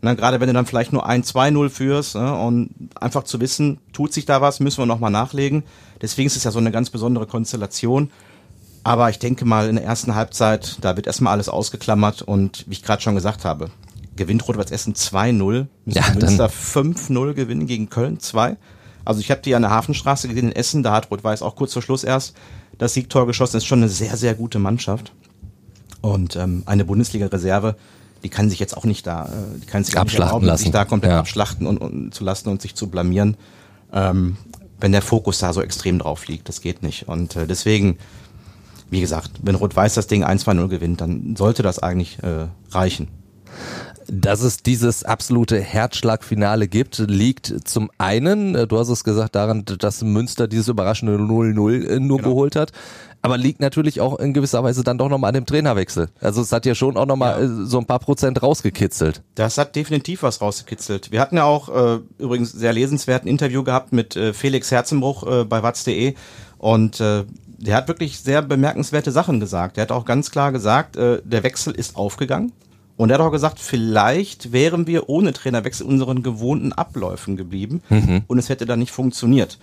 [0.04, 3.80] Ne, gerade wenn du dann vielleicht nur ein 2-0 führst ne, und einfach zu wissen,
[3.94, 5.64] tut sich da was, müssen wir nochmal nachlegen.
[6.02, 8.10] Deswegen ist es ja so eine ganz besondere Konstellation.
[8.84, 12.74] Aber ich denke mal, in der ersten Halbzeit, da wird erstmal alles ausgeklammert und wie
[12.74, 13.70] ich gerade schon gesagt habe,
[14.16, 18.58] gewinnt Rot-Weiß Essen 2-0, müssen ja, Münster 5-0 gewinnen gegen Köln 2.
[19.06, 21.74] Also ich habe die an der Hafenstraße gesehen in Essen, da hat Rot-Weiß auch kurz
[21.74, 22.36] vor Schluss erst
[22.80, 23.54] das Siegtor geschossen.
[23.54, 25.14] Das ist schon eine sehr, sehr gute Mannschaft.
[26.02, 27.76] Und ähm, eine Bundesliga-Reserve,
[28.24, 30.64] die kann sich jetzt auch nicht da, äh, die kann sich abschlachten nicht erlauben, lassen.
[30.64, 31.20] sich da komplett ja.
[31.20, 33.38] abschlachten und, und zu lassen und sich zu blamieren,
[33.94, 34.38] ähm,
[34.80, 36.50] wenn der Fokus da so extrem drauf liegt.
[36.50, 37.08] Das geht nicht.
[37.08, 37.98] Und äh, deswegen,
[38.90, 43.08] wie gesagt, wenn Rot-Weiß das Ding 1-2-0 gewinnt, dann sollte das eigentlich äh, reichen.
[44.08, 49.64] Dass es dieses absolute Herzschlagfinale gibt, liegt zum einen, äh, du hast es gesagt, daran,
[49.66, 52.18] dass Münster dieses überraschende 0-0 nur genau.
[52.18, 52.72] geholt hat
[53.22, 56.10] aber liegt natürlich auch in gewisser Weise dann doch nochmal an dem Trainerwechsel.
[56.20, 57.46] Also es hat ja schon auch nochmal ja.
[57.46, 59.22] Äh, so ein paar Prozent rausgekitzelt.
[59.36, 61.12] Das hat definitiv was rausgekitzelt.
[61.12, 65.44] Wir hatten ja auch äh, übrigens sehr lesenswerten Interview gehabt mit äh, Felix Herzenbruch äh,
[65.46, 66.16] bei watz.de
[66.58, 67.26] und äh,
[67.58, 69.78] der hat wirklich sehr bemerkenswerte Sachen gesagt.
[69.78, 72.52] Er hat auch ganz klar gesagt, äh, der Wechsel ist aufgegangen.
[72.98, 78.24] Und er hat auch gesagt, vielleicht wären wir ohne Trainerwechsel unseren gewohnten Abläufen geblieben mhm.
[78.28, 79.58] und es hätte dann nicht funktioniert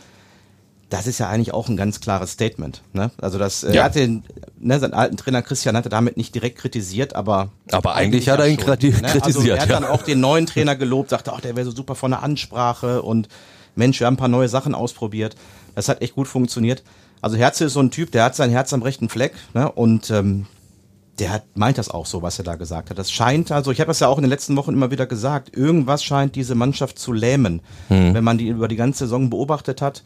[0.91, 2.83] das ist ja eigentlich auch ein ganz klares Statement.
[2.93, 3.11] Ne?
[3.21, 3.81] Also das, äh, ja.
[3.81, 4.23] er hat den,
[4.59, 8.31] ne, seinen alten Trainer Christian hat er damit nicht direkt kritisiert, aber aber eigentlich, eigentlich
[8.31, 9.03] hat er ihn schon, kritisiert.
[9.03, 9.23] Ne?
[9.25, 9.81] Also er hat ja.
[9.81, 13.03] dann auch den neuen Trainer gelobt, sagte, ach, der wäre so super von der Ansprache
[13.03, 13.29] und
[13.75, 15.37] Mensch, wir haben ein paar neue Sachen ausprobiert.
[15.75, 16.83] Das hat echt gut funktioniert.
[17.21, 19.71] Also Herze ist so ein Typ, der hat sein Herz am rechten Fleck ne?
[19.71, 20.47] und ähm,
[21.19, 22.99] der hat, meint das auch so, was er da gesagt hat.
[22.99, 25.57] Das scheint also, ich habe das ja auch in den letzten Wochen immer wieder gesagt,
[25.57, 27.61] irgendwas scheint diese Mannschaft zu lähmen.
[27.89, 28.15] Hm.
[28.15, 30.03] Wenn man die über die ganze Saison beobachtet hat,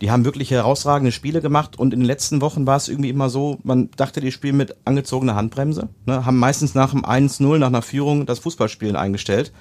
[0.00, 3.30] die haben wirklich herausragende Spiele gemacht und in den letzten Wochen war es irgendwie immer
[3.30, 7.68] so, man dachte, die spielen mit angezogener Handbremse, ne, haben meistens nach dem 1-0, nach
[7.68, 9.52] einer Führung das Fußballspielen eingestellt.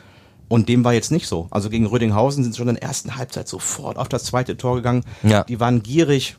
[0.48, 1.48] Und dem war jetzt nicht so.
[1.50, 4.76] Also gegen Rödinghausen sind sie schon in der ersten Halbzeit sofort auf das zweite Tor
[4.76, 5.04] gegangen.
[5.24, 5.44] Ja.
[5.44, 6.38] Die waren gierig,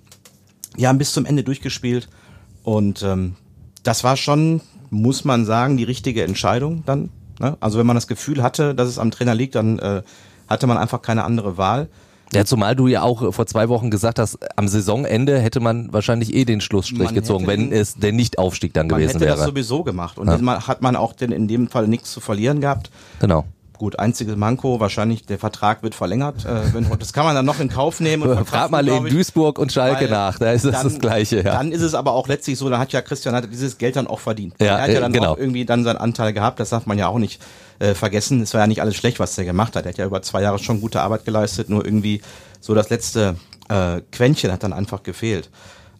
[0.76, 2.08] die haben bis zum Ende durchgespielt.
[2.62, 3.34] Und ähm,
[3.82, 7.10] das war schon, muss man sagen, die richtige Entscheidung dann.
[7.40, 7.56] Ne?
[7.58, 10.02] Also wenn man das Gefühl hatte, dass es am Trainer liegt, dann äh,
[10.48, 11.88] hatte man einfach keine andere Wahl.
[12.32, 16.34] Ja, zumal du ja auch vor zwei Wochen gesagt hast, am Saisonende hätte man wahrscheinlich
[16.34, 19.20] eh den Schlussstrich man gezogen, wenn es der Nicht-Aufstieg dann gewesen wäre.
[19.20, 20.66] Man hätte das sowieso gemacht und ja.
[20.66, 22.90] hat man auch denn in dem Fall nichts zu verlieren gehabt.
[23.20, 23.44] Genau.
[23.78, 26.44] Gut, einziges Manko, wahrscheinlich der Vertrag wird verlängert.
[26.44, 28.22] Äh, wenn, das kann man dann noch in Kauf nehmen.
[28.22, 31.42] Und Frag mal in Duisburg und Schalke nach, da ist es das Gleiche.
[31.42, 31.52] Ja.
[31.52, 34.06] Dann ist es aber auch letztlich so, da hat ja Christian hat dieses Geld dann
[34.06, 34.54] auch verdient.
[34.60, 35.32] Ja, er hat ja dann genau.
[35.32, 37.42] auch irgendwie dann seinen Anteil gehabt, das darf man ja auch nicht
[37.78, 38.42] äh, vergessen.
[38.42, 39.84] Es war ja nicht alles schlecht, was er gemacht hat.
[39.84, 42.22] Er hat ja über zwei Jahre schon gute Arbeit geleistet, nur irgendwie
[42.60, 43.36] so das letzte
[43.68, 45.50] äh, Quäntchen hat dann einfach gefehlt.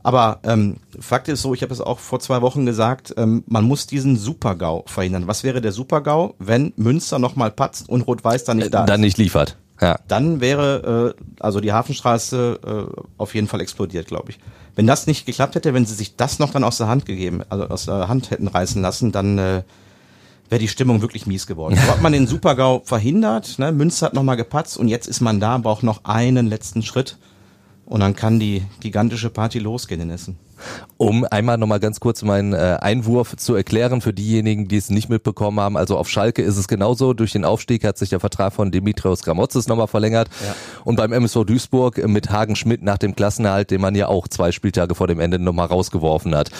[0.07, 3.65] Aber ähm, Fakt ist so, ich habe es auch vor zwei Wochen gesagt, ähm, man
[3.65, 5.27] muss diesen Super-GAU verhindern.
[5.27, 8.89] Was wäre der Super-GAU, wenn Münster nochmal patzt und Rot-Weiß dann nicht da ist?
[8.89, 9.57] Dann nicht liefert.
[9.81, 9.99] Ja.
[10.07, 14.39] Dann wäre äh, also die Hafenstraße äh, auf jeden Fall explodiert, glaube ich.
[14.77, 17.43] Wenn das nicht geklappt hätte, wenn sie sich das noch dann aus der Hand gegeben,
[17.49, 19.63] also aus der Hand hätten reißen lassen, dann äh,
[20.49, 21.77] wäre die Stimmung wirklich mies geworden.
[21.85, 23.73] So hat man den Supergau verhindert, ne?
[23.73, 27.19] Münster hat nochmal gepatzt und jetzt ist man da, braucht noch einen letzten Schritt
[27.87, 30.37] und dann kann die gigantische Party losgehen in Essen.
[30.97, 35.09] Um einmal nochmal ganz kurz meinen äh, Einwurf zu erklären für diejenigen, die es nicht
[35.09, 35.77] mitbekommen haben.
[35.77, 37.13] Also auf Schalke ist es genauso.
[37.13, 40.29] Durch den Aufstieg hat sich der Vertrag von Dimitrios Gramotzes nochmal verlängert.
[40.45, 40.55] Ja.
[40.85, 44.51] Und beim MSV Duisburg mit Hagen Schmidt nach dem Klassenerhalt, den man ja auch zwei
[44.51, 46.51] Spieltage vor dem Ende nochmal rausgeworfen hat.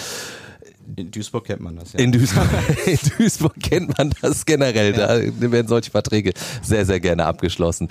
[0.95, 1.99] In Duisburg kennt man das, ja.
[1.99, 2.47] In Duisburg,
[2.85, 4.93] in Duisburg kennt man das generell.
[4.93, 5.19] Da
[5.51, 7.89] werden solche Verträge sehr, sehr gerne abgeschlossen.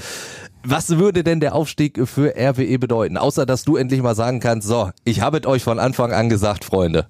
[0.69, 3.17] Was würde denn der Aufstieg für RWE bedeuten?
[3.17, 6.64] Außer, dass du endlich mal sagen kannst, so, ich habe euch von Anfang an gesagt,
[6.64, 7.07] Freunde.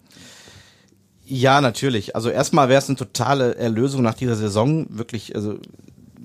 [1.25, 2.15] Ja, natürlich.
[2.15, 4.87] Also erstmal wäre es eine totale Erlösung nach dieser Saison.
[4.91, 5.59] Wirklich, also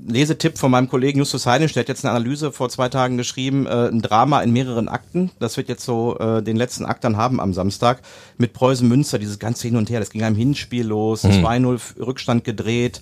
[0.05, 3.65] Lesetipp von meinem Kollegen Justus Heinisch, der hat jetzt eine Analyse vor zwei Tagen geschrieben,
[3.65, 5.31] äh, ein Drama in mehreren Akten.
[5.39, 8.01] Das wird jetzt so äh, den letzten Akt dann haben am Samstag
[8.37, 10.01] mit Preußen Münster, dieses ganze Hin und Her.
[10.01, 11.45] Das ging einem Hinspiel los, mhm.
[11.45, 13.01] 2-0 Rückstand gedreht,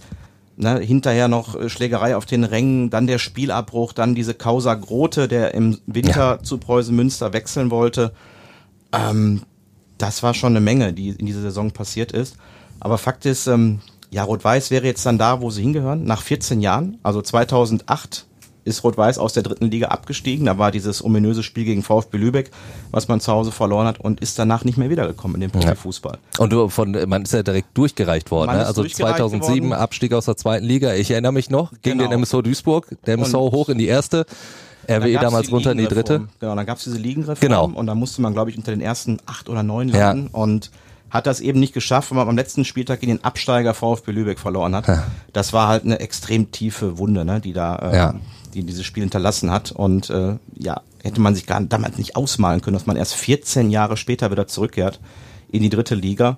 [0.59, 5.27] ne, hinterher noch äh, Schlägerei auf den Rängen, dann der Spielabbruch, dann diese Causa Grote,
[5.27, 6.43] der im Winter ja.
[6.43, 8.13] zu Preußen Münster wechseln wollte.
[8.91, 9.41] Ähm,
[9.97, 12.35] das war schon eine Menge, die in dieser Saison passiert ist.
[12.79, 13.79] Aber Fakt ist, ähm,
[14.11, 16.97] ja, Rot-Weiß wäre jetzt dann da, wo sie hingehören, nach 14 Jahren.
[17.03, 18.25] Also 2008
[18.69, 20.45] ist Rot-Weiß aus der dritten Liga abgestiegen.
[20.45, 22.51] Da war dieses ominöse Spiel gegen VfB Lübeck,
[22.91, 26.17] was man zu Hause verloren hat und ist danach nicht mehr wiedergekommen in den Profifußball.
[26.37, 26.43] Ja.
[26.43, 28.55] Und du von, man ist ja direkt durchgereicht worden.
[28.55, 28.65] Ne?
[28.65, 29.73] Also 2007 geworden.
[29.73, 30.93] Abstieg aus der zweiten Liga.
[30.93, 32.09] Ich erinnere mich noch gegen genau.
[32.09, 32.87] den MSV Duisburg.
[33.05, 34.25] Der MSV und hoch in die erste.
[34.87, 36.27] RWE damals runter in die dritte.
[36.39, 37.65] Genau, dann gab es diese Ligenreform genau.
[37.65, 40.29] und da musste man, glaube ich, unter den ersten acht oder neun landen.
[40.33, 40.39] Ja.
[40.39, 40.71] Und
[41.09, 44.39] hat das eben nicht geschafft, weil man am letzten Spieltag gegen den Absteiger VfB Lübeck
[44.39, 44.87] verloren hat.
[45.33, 48.15] Das war halt eine extrem tiefe Wunde, ne, die da, äh, ja.
[48.53, 49.71] Die dieses Spiel hinterlassen hat.
[49.71, 53.69] Und äh, ja, hätte man sich gar damals nicht ausmalen können, dass man erst 14
[53.69, 54.99] Jahre später wieder zurückkehrt
[55.51, 56.37] in die dritte Liga.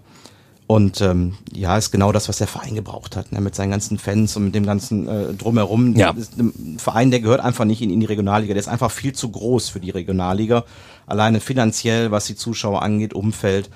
[0.68, 3.98] Und ähm, ja, ist genau das, was der Verein gebraucht hat, ne, mit seinen ganzen
[3.98, 5.98] Fans und mit dem ganzen äh, drumherum.
[5.98, 6.12] Ja.
[6.12, 8.54] ist ein Verein, der gehört einfach nicht in, in die Regionalliga.
[8.54, 10.64] Der ist einfach viel zu groß für die Regionalliga.
[11.08, 13.70] Alleine finanziell, was die Zuschauer angeht, Umfeld.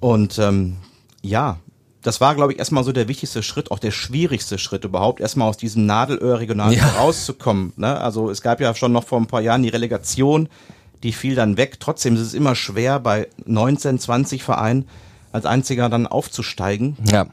[0.00, 0.76] Und ähm,
[1.20, 1.58] ja,
[2.02, 5.48] das war, glaube ich, erstmal so der wichtigste Schritt, auch der schwierigste Schritt überhaupt, erstmal
[5.48, 6.88] aus diesem Nadelöhr-Regional ja.
[6.98, 7.72] rauszukommen.
[7.76, 8.00] Ne?
[8.00, 10.48] Also es gab ja schon noch vor ein paar Jahren die Relegation,
[11.02, 11.78] die fiel dann weg.
[11.78, 14.88] Trotzdem ist es immer schwer, bei 19, 20 Vereinen
[15.32, 16.96] als einziger dann aufzusteigen.
[17.10, 17.26] Ja.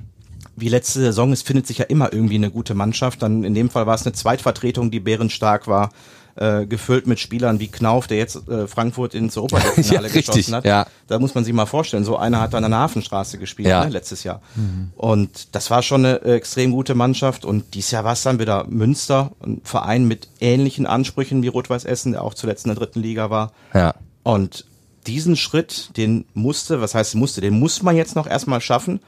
[0.56, 3.22] Wie letzte Saison, es findet sich ja immer irgendwie eine gute Mannschaft.
[3.22, 5.92] Dann in dem Fall war es eine Zweitvertretung, die bärenstark war
[6.38, 10.66] äh, gefüllt mit Spielern wie Knauf, der jetzt äh, Frankfurt ins Europacup-Finale ja, geschossen hat.
[10.66, 10.86] Ja.
[11.08, 13.86] Da muss man sich mal vorstellen, so einer hat dann an der Hafenstraße gespielt ja.
[13.86, 14.42] ne, letztes Jahr.
[14.56, 14.92] Mhm.
[14.96, 17.46] Und das war schon eine äh, extrem gute Mannschaft.
[17.46, 21.86] Und dieses Jahr war es dann wieder Münster, ein Verein mit ähnlichen Ansprüchen wie Rot-Weiß
[21.86, 23.52] Essen, der auch zuletzt in der dritten Liga war.
[23.74, 23.94] Ja.
[24.24, 24.66] Und
[25.08, 29.00] diesen Schritt, den musste, was heißt musste, den muss man jetzt noch erstmal schaffen.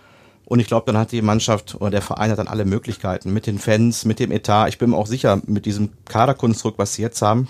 [0.49, 3.45] Und ich glaube, dann hat die Mannschaft oder der Verein hat dann alle Möglichkeiten mit
[3.45, 4.67] den Fans, mit dem Etat.
[4.67, 7.47] Ich bin mir auch sicher, mit diesem Kaderkonstrukt, was sie jetzt haben,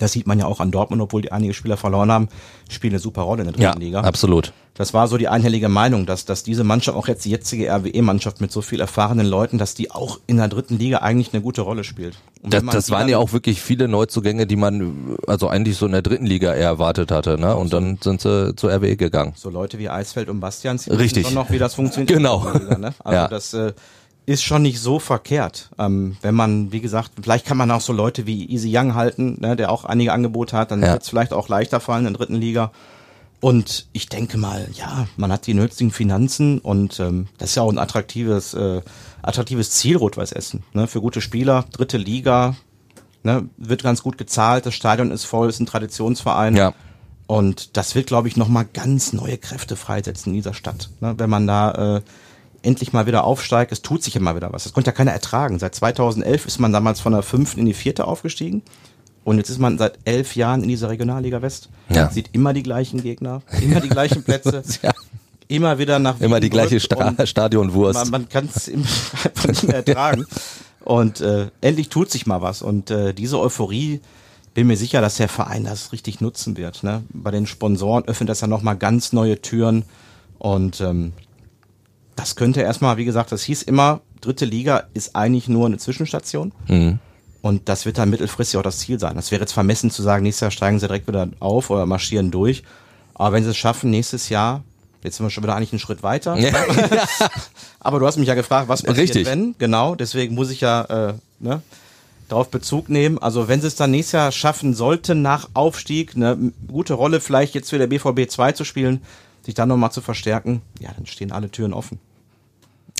[0.00, 2.28] das sieht man ja auch an Dortmund, obwohl die einige Spieler verloren haben,
[2.68, 4.00] spielen eine super Rolle in der dritten ja, Liga.
[4.00, 4.52] Absolut.
[4.74, 8.40] Das war so die einhellige Meinung, dass, dass diese Mannschaft, auch jetzt die jetzige RWE-Mannschaft
[8.40, 11.60] mit so viel erfahrenen Leuten, dass die auch in der dritten Liga eigentlich eine gute
[11.60, 12.16] Rolle spielt.
[12.42, 16.00] Das, das waren ja auch wirklich viele Neuzugänge, die man also eigentlich so in der
[16.00, 17.54] dritten Liga eher erwartet hatte, ne?
[17.54, 19.34] Und dann sind sie zur RWE gegangen.
[19.36, 21.30] So Leute wie Eisfeld und Bastian, Richtig.
[21.32, 22.10] noch, wie das funktioniert.
[22.20, 22.50] Genau.
[22.50, 22.94] Liga, ne?
[23.04, 23.28] Also ja.
[23.28, 23.72] das äh,
[24.30, 25.70] ist schon nicht so verkehrt.
[25.76, 29.38] Ähm, wenn man, wie gesagt, vielleicht kann man auch so Leute wie Easy Young halten,
[29.40, 30.92] ne, der auch einige Angebote hat, dann ja.
[30.92, 32.70] wird es vielleicht auch leichter fallen in der dritten Liga.
[33.40, 37.64] Und ich denke mal, ja, man hat die nötigen Finanzen und ähm, das ist ja
[37.64, 38.82] auch ein attraktives, äh,
[39.20, 40.62] attraktives Ziel, Rot-Weiß Essen.
[40.74, 40.86] Ne?
[40.86, 42.54] Für gute Spieler, dritte Liga,
[43.24, 43.48] ne?
[43.56, 46.54] wird ganz gut gezahlt, das Stadion ist voll, ist ein Traditionsverein.
[46.54, 46.72] Ja.
[47.26, 50.90] Und das wird, glaube ich, nochmal ganz neue Kräfte freisetzen in dieser Stadt.
[51.00, 51.14] Ne?
[51.16, 52.00] Wenn man da äh,
[52.62, 54.64] endlich mal wieder aufsteigt, es tut sich immer wieder was.
[54.64, 55.58] Das konnte ja keiner ertragen.
[55.58, 58.62] Seit 2011 ist man damals von der fünften in die vierte aufgestiegen.
[59.24, 61.68] Und jetzt ist man seit elf Jahren in dieser Regionalliga West.
[61.88, 62.10] Ja.
[62.10, 64.62] Sieht immer die gleichen Gegner, immer die gleichen Plätze.
[64.82, 64.92] ja.
[65.48, 67.98] Immer wieder nach Wien Immer die gleiche Sta Stadionwurst.
[67.98, 70.26] Man, man kann es einfach nicht mehr ertragen.
[70.84, 72.62] Und äh, endlich tut sich mal was.
[72.62, 74.00] Und äh, diese Euphorie,
[74.54, 76.82] bin mir sicher, dass der Verein das richtig nutzen wird.
[76.82, 77.02] Ne?
[77.10, 79.84] Bei den Sponsoren öffnet das ja nochmal ganz neue Türen.
[80.38, 81.12] Und ähm,
[82.20, 86.52] das könnte erstmal, wie gesagt, das hieß immer, dritte Liga ist eigentlich nur eine Zwischenstation.
[86.68, 86.98] Mhm.
[87.40, 89.16] Und das wird dann mittelfristig auch das Ziel sein.
[89.16, 92.30] Das wäre jetzt vermessen zu sagen, nächstes Jahr steigen sie direkt wieder auf oder marschieren
[92.30, 92.62] durch.
[93.14, 94.62] Aber wenn sie es schaffen, nächstes Jahr,
[95.02, 96.36] jetzt sind wir schon wieder eigentlich einen Schritt weiter.
[96.36, 96.52] Ja.
[97.80, 99.26] Aber du hast mich ja gefragt, was passiert, Richtig.
[99.26, 99.54] wenn?
[99.58, 101.62] Genau, deswegen muss ich ja äh, ne,
[102.28, 103.18] darauf Bezug nehmen.
[103.18, 107.54] Also wenn sie es dann nächstes Jahr schaffen sollten, nach Aufstieg, eine gute Rolle vielleicht
[107.54, 109.00] jetzt für der BVB 2 zu spielen,
[109.42, 111.98] sich dann nochmal zu verstärken, ja, dann stehen alle Türen offen.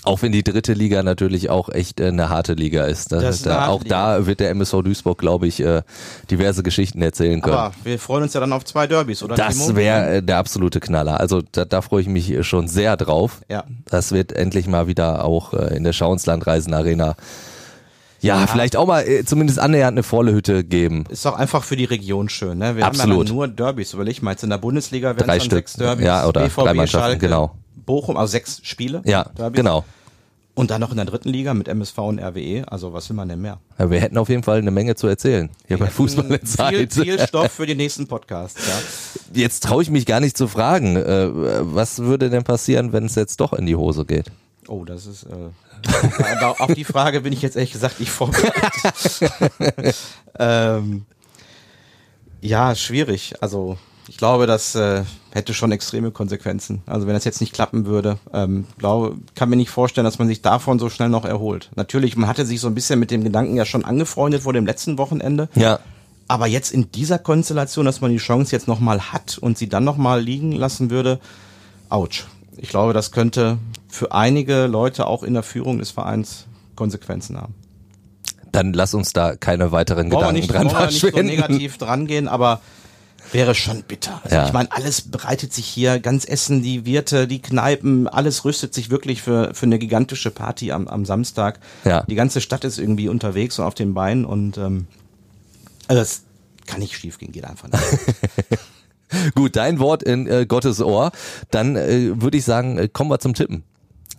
[0.05, 3.11] Auch wenn die dritte Liga natürlich auch echt äh, eine harte Liga ist.
[3.11, 3.23] Ne?
[3.29, 4.17] ist da, auch Liga.
[4.19, 5.83] da wird der MSV Duisburg, glaube ich, äh,
[6.31, 7.57] diverse Geschichten erzählen können.
[7.57, 9.35] Aber wir freuen uns ja dann auf zwei Derbys, oder?
[9.35, 11.21] Das wäre äh, der absolute Knaller.
[11.21, 13.43] Also da, da freue ich mich schon sehr drauf.
[13.49, 13.65] Ja.
[13.85, 17.17] Das wird endlich mal wieder auch in der Schauenslandreisen Arena
[18.23, 21.05] ja, ja, vielleicht auch mal äh, zumindest annähernd eine volle Hütte geben.
[21.09, 22.59] Ist doch einfach für die Region schön.
[22.59, 22.77] Ne?
[22.77, 23.19] Wir Absolut.
[23.19, 24.33] haben ja nur Derbys, überleg mal.
[24.33, 26.05] Jetzt in der Bundesliga werden es dann sechs Derbys.
[26.05, 27.55] Ja, oder BVB, drei Mannschaften, Schalke, genau.
[27.91, 29.03] Bochum, also sechs Spiele.
[29.05, 29.57] Ja, Derbys.
[29.57, 29.85] genau.
[30.55, 32.65] Und dann noch in der dritten Liga mit MSV und RWE.
[32.69, 33.59] Also was will man denn mehr?
[33.81, 35.51] Ja, wir hätten auf jeden Fall eine Menge zu erzählen.
[35.67, 36.93] Hier bei Fußball in Zeit.
[36.93, 38.61] Viel, viel Stoff für die nächsten Podcasts.
[38.65, 38.75] Ja.
[39.41, 40.95] Jetzt traue ich mich gar nicht zu fragen.
[40.95, 44.27] Äh, was würde denn passieren, wenn es jetzt doch in die Hose geht?
[44.69, 45.25] Oh, das ist.
[45.25, 49.31] Äh, auf die Frage bin ich jetzt ehrlich gesagt nicht vorbereitet.
[50.39, 51.07] ähm,
[52.41, 53.35] ja, schwierig.
[53.41, 53.79] Also
[54.11, 56.83] ich glaube, das äh, hätte schon extreme Konsequenzen.
[56.85, 60.27] Also wenn das jetzt nicht klappen würde, ähm, glaube, kann mir nicht vorstellen, dass man
[60.27, 61.71] sich davon so schnell noch erholt.
[61.77, 64.67] Natürlich, man hatte sich so ein bisschen mit dem Gedanken ja schon angefreundet vor dem
[64.67, 65.49] letzten Wochenende.
[65.55, 65.79] Ja.
[66.27, 69.85] Aber jetzt in dieser Konstellation, dass man die Chance jetzt nochmal hat und sie dann
[69.85, 71.21] nochmal liegen lassen würde,
[71.89, 72.25] ouch.
[72.57, 77.55] Ich glaube, das könnte für einige Leute auch in der Führung des Vereins Konsequenzen haben.
[78.51, 81.27] Dann lass uns da keine weiteren Gedanken nicht, dran wir nicht so verschwenden.
[81.27, 82.61] negativ dran gehen, aber
[83.33, 84.21] wäre schon bitter.
[84.25, 84.47] Also Ja.
[84.47, 88.91] Ich meine, alles bereitet sich hier, ganz Essen, die Wirte, die Kneipen, alles rüstet sich
[88.91, 91.61] wirklich für, für eine gigantische Party am, am Samstag.
[91.85, 92.03] Ja.
[92.03, 94.87] Die ganze Stadt ist irgendwie unterwegs und auf den Beinen und ähm,
[95.89, 96.23] also das
[96.67, 97.83] kann nicht schief gehen, geht einfach nicht.
[99.35, 101.11] Gut, dein Wort in äh, Gottes Ohr.
[101.51, 103.65] Dann äh, würde ich sagen, äh, kommen wir zum Tippen.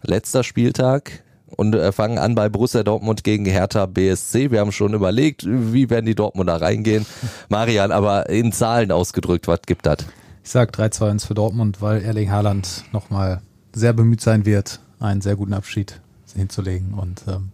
[0.03, 1.23] Letzter Spieltag
[1.55, 4.51] und äh, fangen an bei Borussia Dortmund gegen Hertha BSC.
[4.51, 7.05] Wir haben schon überlegt, wie werden die Dortmunder reingehen.
[7.49, 9.97] Marian, aber in Zahlen ausgedrückt, was gibt das?
[10.43, 13.41] Ich sag 3-2-1 für Dortmund, weil Erling Haaland nochmal
[13.73, 16.01] sehr bemüht sein wird, einen sehr guten Abschied
[16.35, 17.49] hinzulegen und ähm,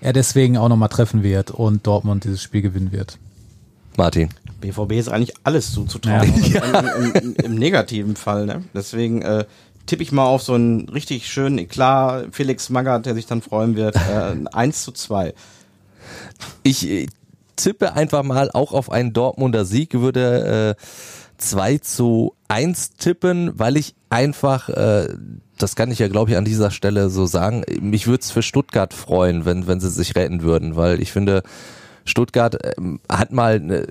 [0.00, 3.18] er deswegen auch nochmal treffen wird und Dortmund dieses Spiel gewinnen wird.
[3.96, 4.28] Martin.
[4.60, 6.60] BVB ist eigentlich alles zuzutrauen, Ja.
[6.80, 8.46] im, im, im, im negativen Fall.
[8.46, 8.64] Ne?
[8.74, 9.44] Deswegen äh,
[9.86, 13.76] tippe ich mal auf so einen richtig schönen Eklat, Felix Magath, der sich dann freuen
[13.76, 13.98] wird, äh,
[14.32, 15.34] ein 1 zu 2.
[16.62, 17.06] Ich äh,
[17.56, 20.84] tippe einfach mal auch auf einen Dortmunder Sieg, würde äh,
[21.38, 25.08] 2 zu 1 tippen, weil ich einfach, äh,
[25.58, 28.42] das kann ich ja glaube ich an dieser Stelle so sagen, mich würde es für
[28.42, 31.42] Stuttgart freuen, wenn, wenn sie sich retten würden, weil ich finde,
[32.04, 33.86] Stuttgart ähm, hat mal eine,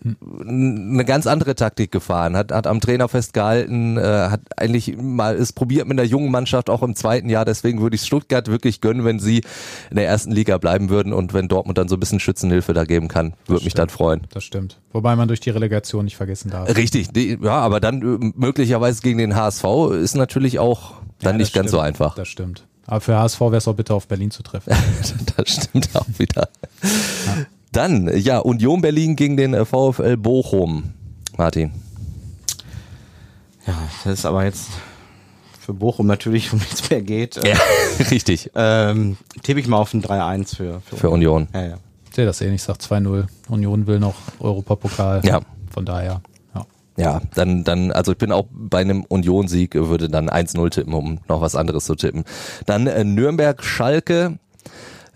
[0.47, 5.53] eine ganz andere Taktik gefahren, hat, hat am Trainer festgehalten, äh, hat eigentlich mal es
[5.53, 7.45] probiert mit einer jungen Mannschaft auch im zweiten Jahr.
[7.45, 9.43] Deswegen würde ich Stuttgart wirklich gönnen, wenn sie
[9.89, 12.86] in der ersten Liga bleiben würden und wenn Dortmund dann so ein bisschen Schützenhilfe da
[12.86, 14.22] geben kann, würde mich dann freuen.
[14.32, 14.80] Das stimmt.
[14.91, 16.76] Wobei man durch die Relegation nicht vergessen darf.
[16.76, 19.64] Richtig, die, ja, aber dann äh, möglicherweise gegen den HSV
[20.01, 22.16] ist natürlich auch dann Ja, nicht ganz so einfach.
[22.16, 22.66] Das stimmt.
[22.86, 24.74] Aber für HSV wäre es auch bitte auf Berlin zu treffen.
[25.38, 26.49] das stimmt auch wieder.
[27.74, 30.94] Dann, ja, Union Berlin gegen den äh, VfL Bochum.
[31.38, 31.72] Martin.
[33.66, 34.70] Ja, das ist aber jetzt
[35.60, 37.36] für Bochum natürlich um nichts mehr geht.
[37.46, 37.58] Ja,
[38.12, 38.52] richtig.
[38.56, 41.48] Ähm, tippe ich mal auf ein 3-1 für, Für Union.
[41.54, 41.78] Ja, ja.
[42.10, 43.26] Ich sehe das ähnlich, ich sag 2-0.
[43.50, 45.22] Union will noch Europapokal.
[45.26, 45.42] Ja.
[45.72, 46.22] Von daher,
[46.54, 46.66] ja.
[46.96, 50.94] Ja, dann, dann, also ich bin auch bei einem Union-Sieg, äh, würde dann 1-0 tippen,
[50.94, 52.24] um noch was anderes zu tippen.
[52.68, 54.38] Dann äh, Nürnberg-Schalke.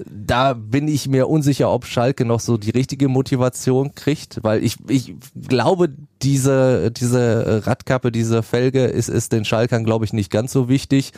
[0.05, 4.75] Da bin ich mir unsicher, ob Schalke noch so die richtige Motivation kriegt, weil ich,
[4.87, 5.15] ich
[5.47, 5.89] glaube,
[6.21, 11.13] diese, diese Radkappe, diese Felge ist, ist den Schalkern, glaube ich, nicht ganz so wichtig.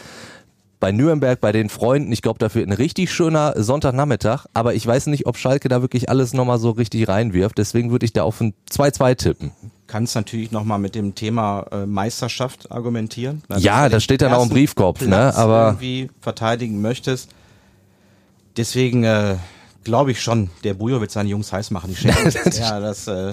[0.80, 5.08] Bei Nürnberg, bei den Freunden, ich glaube, dafür ein richtig schöner Sonntagnachmittag, aber ich weiß
[5.08, 8.40] nicht, ob Schalke da wirklich alles nochmal so richtig reinwirft, deswegen würde ich da auf
[8.40, 9.52] ein 2-2 tippen.
[9.88, 13.42] Kannst natürlich nochmal mit dem Thema äh, Meisterschaft argumentieren.
[13.50, 17.30] Also, Ja, du den steht dann auch im Briefkopf, ne, Platz aber- irgendwie verteidigen möchtest.
[18.60, 19.38] Deswegen äh,
[19.86, 21.96] glaube ich schon, der Bujo wird seine Jungs heiß machen.
[22.04, 22.60] Das.
[22.60, 23.32] ja, das äh,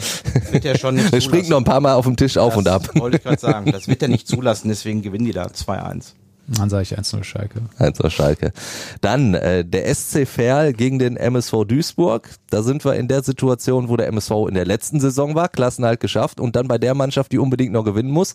[0.52, 2.58] wird er schon nicht Er springt noch ein paar Mal auf dem Tisch auf das
[2.58, 2.88] und ab.
[2.94, 3.72] Wollte ich gerade sagen.
[3.72, 6.12] Das wird er nicht zulassen, deswegen gewinnen die da 2-1.
[6.46, 7.62] Dann sage ich 1-0 Schalke.
[7.76, 8.52] Also Schalke.
[9.00, 12.30] Dann äh, der SC Verl gegen den MSV Duisburg.
[12.50, 15.98] Da sind wir in der Situation, wo der MSV in der letzten Saison war, Klassenhalt
[15.98, 18.34] geschafft und dann bei der Mannschaft, die unbedingt noch gewinnen muss.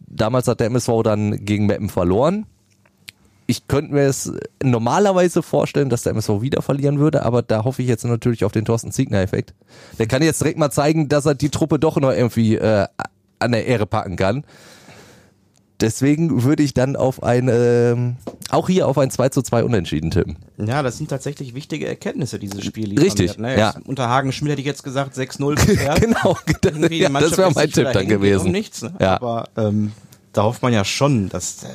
[0.00, 2.44] Damals hat der MSV dann gegen Meppen verloren.
[3.50, 4.32] Ich könnte mir es
[4.62, 8.52] normalerweise vorstellen, dass der MSV wieder verlieren würde, aber da hoffe ich jetzt natürlich auf
[8.52, 9.54] den Thorsten Ziegner-Effekt.
[9.98, 12.86] Der kann jetzt direkt mal zeigen, dass er die Truppe doch noch irgendwie äh,
[13.40, 14.44] an der Ehre packen kann.
[15.80, 18.18] Deswegen würde ich dann auf ein, ähm,
[18.50, 20.36] auch hier auf ein 2 zu 2 Unentschieden tippen.
[20.56, 23.58] Ja, das sind tatsächlich wichtige Erkenntnisse, dieses Spiel Richtig, Ne?
[23.58, 23.74] ja.
[23.84, 25.94] Unter Hagen Schmidt hätte ich jetzt gesagt 6-0 bisher.
[26.00, 26.36] Genau,
[26.92, 28.46] ja, das wäre mein Tipp dann gewesen.
[28.46, 28.94] Um nichts, ne?
[29.00, 29.16] Ja.
[29.16, 29.90] Aber ähm,
[30.32, 31.68] da hofft man ja schon, dass, äh,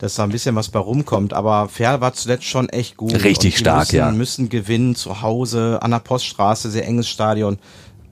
[0.00, 1.32] dass da ein bisschen was bei rumkommt.
[1.34, 3.12] Aber Ferl war zuletzt schon echt gut.
[3.22, 4.10] Richtig stark, müssen, ja.
[4.10, 7.58] müssen gewinnen zu Hause, an der Poststraße, sehr enges Stadion.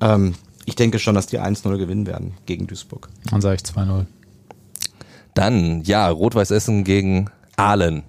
[0.01, 0.35] Ähm,
[0.67, 3.09] ich denke schon, dass die 1-0 gewinnen werden gegen Duisburg.
[3.31, 4.05] Dann sage ich 2-0.
[5.33, 8.05] Dann, ja, Rot-Weiß Essen gegen Aalen.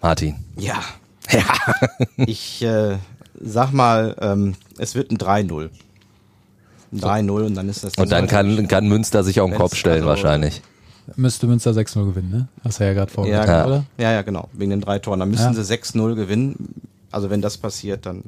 [0.00, 0.36] Martin.
[0.56, 0.80] Ja.
[1.32, 1.44] Ja.
[2.16, 2.96] ich äh,
[3.40, 5.70] sag mal, ähm, es wird ein 3-0.
[6.92, 6.98] Ein
[7.28, 9.76] 3-0 und dann ist das Und dann kann, kann Münster sich auf den Wenn's Kopf
[9.76, 10.60] stellen also- wahrscheinlich.
[11.16, 12.48] Müsste Münster 6-0 gewinnen, ne?
[12.64, 13.84] Hast du ja gerade vorgesagt, ja, oder?
[13.98, 14.48] Ja, ja, genau.
[14.52, 15.20] Wegen den drei Toren.
[15.20, 15.62] Dann müssen ja.
[15.62, 16.74] sie 6-0 gewinnen.
[17.12, 18.22] Also wenn das passiert, dann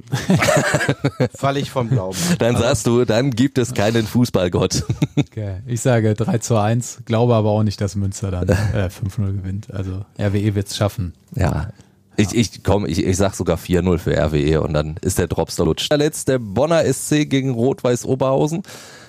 [1.34, 2.18] falle ich vom Glauben.
[2.38, 4.84] Dann also, sagst du, dann gibt es keinen Fußballgott.
[5.16, 5.58] Okay.
[5.66, 9.72] Ich sage 3 zu 1, glaube aber auch nicht, dass Münster dann äh, 5-0 gewinnt.
[9.72, 11.14] Also RWE wird es schaffen.
[11.36, 11.68] Ja,
[12.16, 15.56] ich, ich komm, ich, ich sag sogar 4-0 für RWE und dann ist der Drops
[15.56, 15.92] da lutscht.
[15.92, 18.62] Letzt der Bonner SC gegen Rot-Weiß Oberhausen.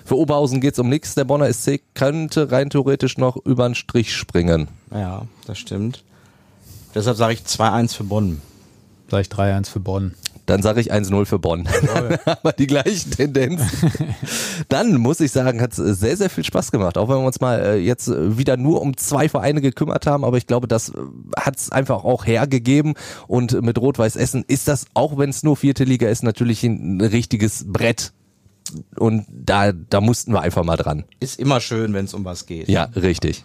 [0.05, 1.15] Für Oberhausen geht's um nichts.
[1.15, 4.67] Der Bonner SC könnte rein theoretisch noch über den Strich springen.
[4.91, 6.03] Ja, das stimmt.
[6.93, 8.41] Deshalb sage ich 2-1 für Bonn.
[9.09, 10.13] Sag ich 3-1 für Bonn.
[10.45, 11.67] Dann sage ich 1-0 für Bonn.
[12.25, 13.61] Aber die gleichen Tendenz.
[14.69, 16.97] Dann muss ich sagen, hat es sehr, sehr viel Spaß gemacht.
[16.97, 20.25] Auch wenn wir uns mal äh, jetzt wieder nur um zwei Vereine gekümmert haben.
[20.25, 20.93] Aber ich glaube, das äh,
[21.37, 22.95] hat es einfach auch hergegeben.
[23.27, 26.99] Und mit Rot-Weiß Essen ist das, auch wenn es nur vierte Liga ist, natürlich ein
[26.99, 28.11] richtiges Brett.
[28.95, 31.03] Und da, da mussten wir einfach mal dran.
[31.19, 32.69] Ist immer schön, wenn es um was geht.
[32.69, 33.43] Ja, richtig.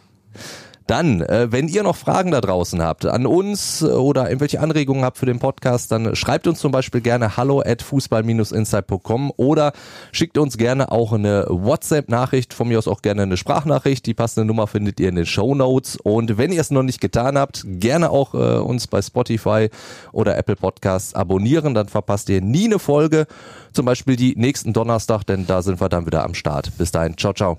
[0.89, 5.05] Dann, äh, wenn ihr noch Fragen da draußen habt an uns äh, oder irgendwelche Anregungen
[5.05, 9.72] habt für den Podcast, dann schreibt uns zum Beispiel gerne hallo at fußball-insight.com oder
[10.12, 14.07] schickt uns gerne auch eine WhatsApp-Nachricht, von mir aus auch gerne eine Sprachnachricht.
[14.07, 15.97] Die passende Nummer findet ihr in den Show Notes.
[15.97, 19.68] Und wenn ihr es noch nicht getan habt, gerne auch äh, uns bei Spotify
[20.12, 23.26] oder Apple Podcasts abonnieren, dann verpasst ihr nie eine Folge.
[23.74, 26.72] Zum Beispiel die nächsten Donnerstag, denn da sind wir dann wieder am Start.
[26.78, 27.59] Bis dahin, ciao, ciao.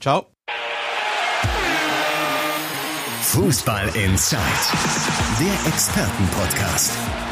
[0.00, 0.24] Ciao.
[3.36, 4.40] Fußball Inside,
[5.38, 6.90] der Expertenpodcast.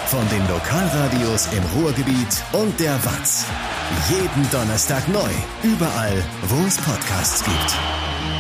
[0.09, 3.47] Von den Lokalradios im Ruhrgebiet und der Watz.
[4.11, 5.31] Jeden Donnerstag neu,
[5.63, 8.34] überall, wo es Podcasts gibt.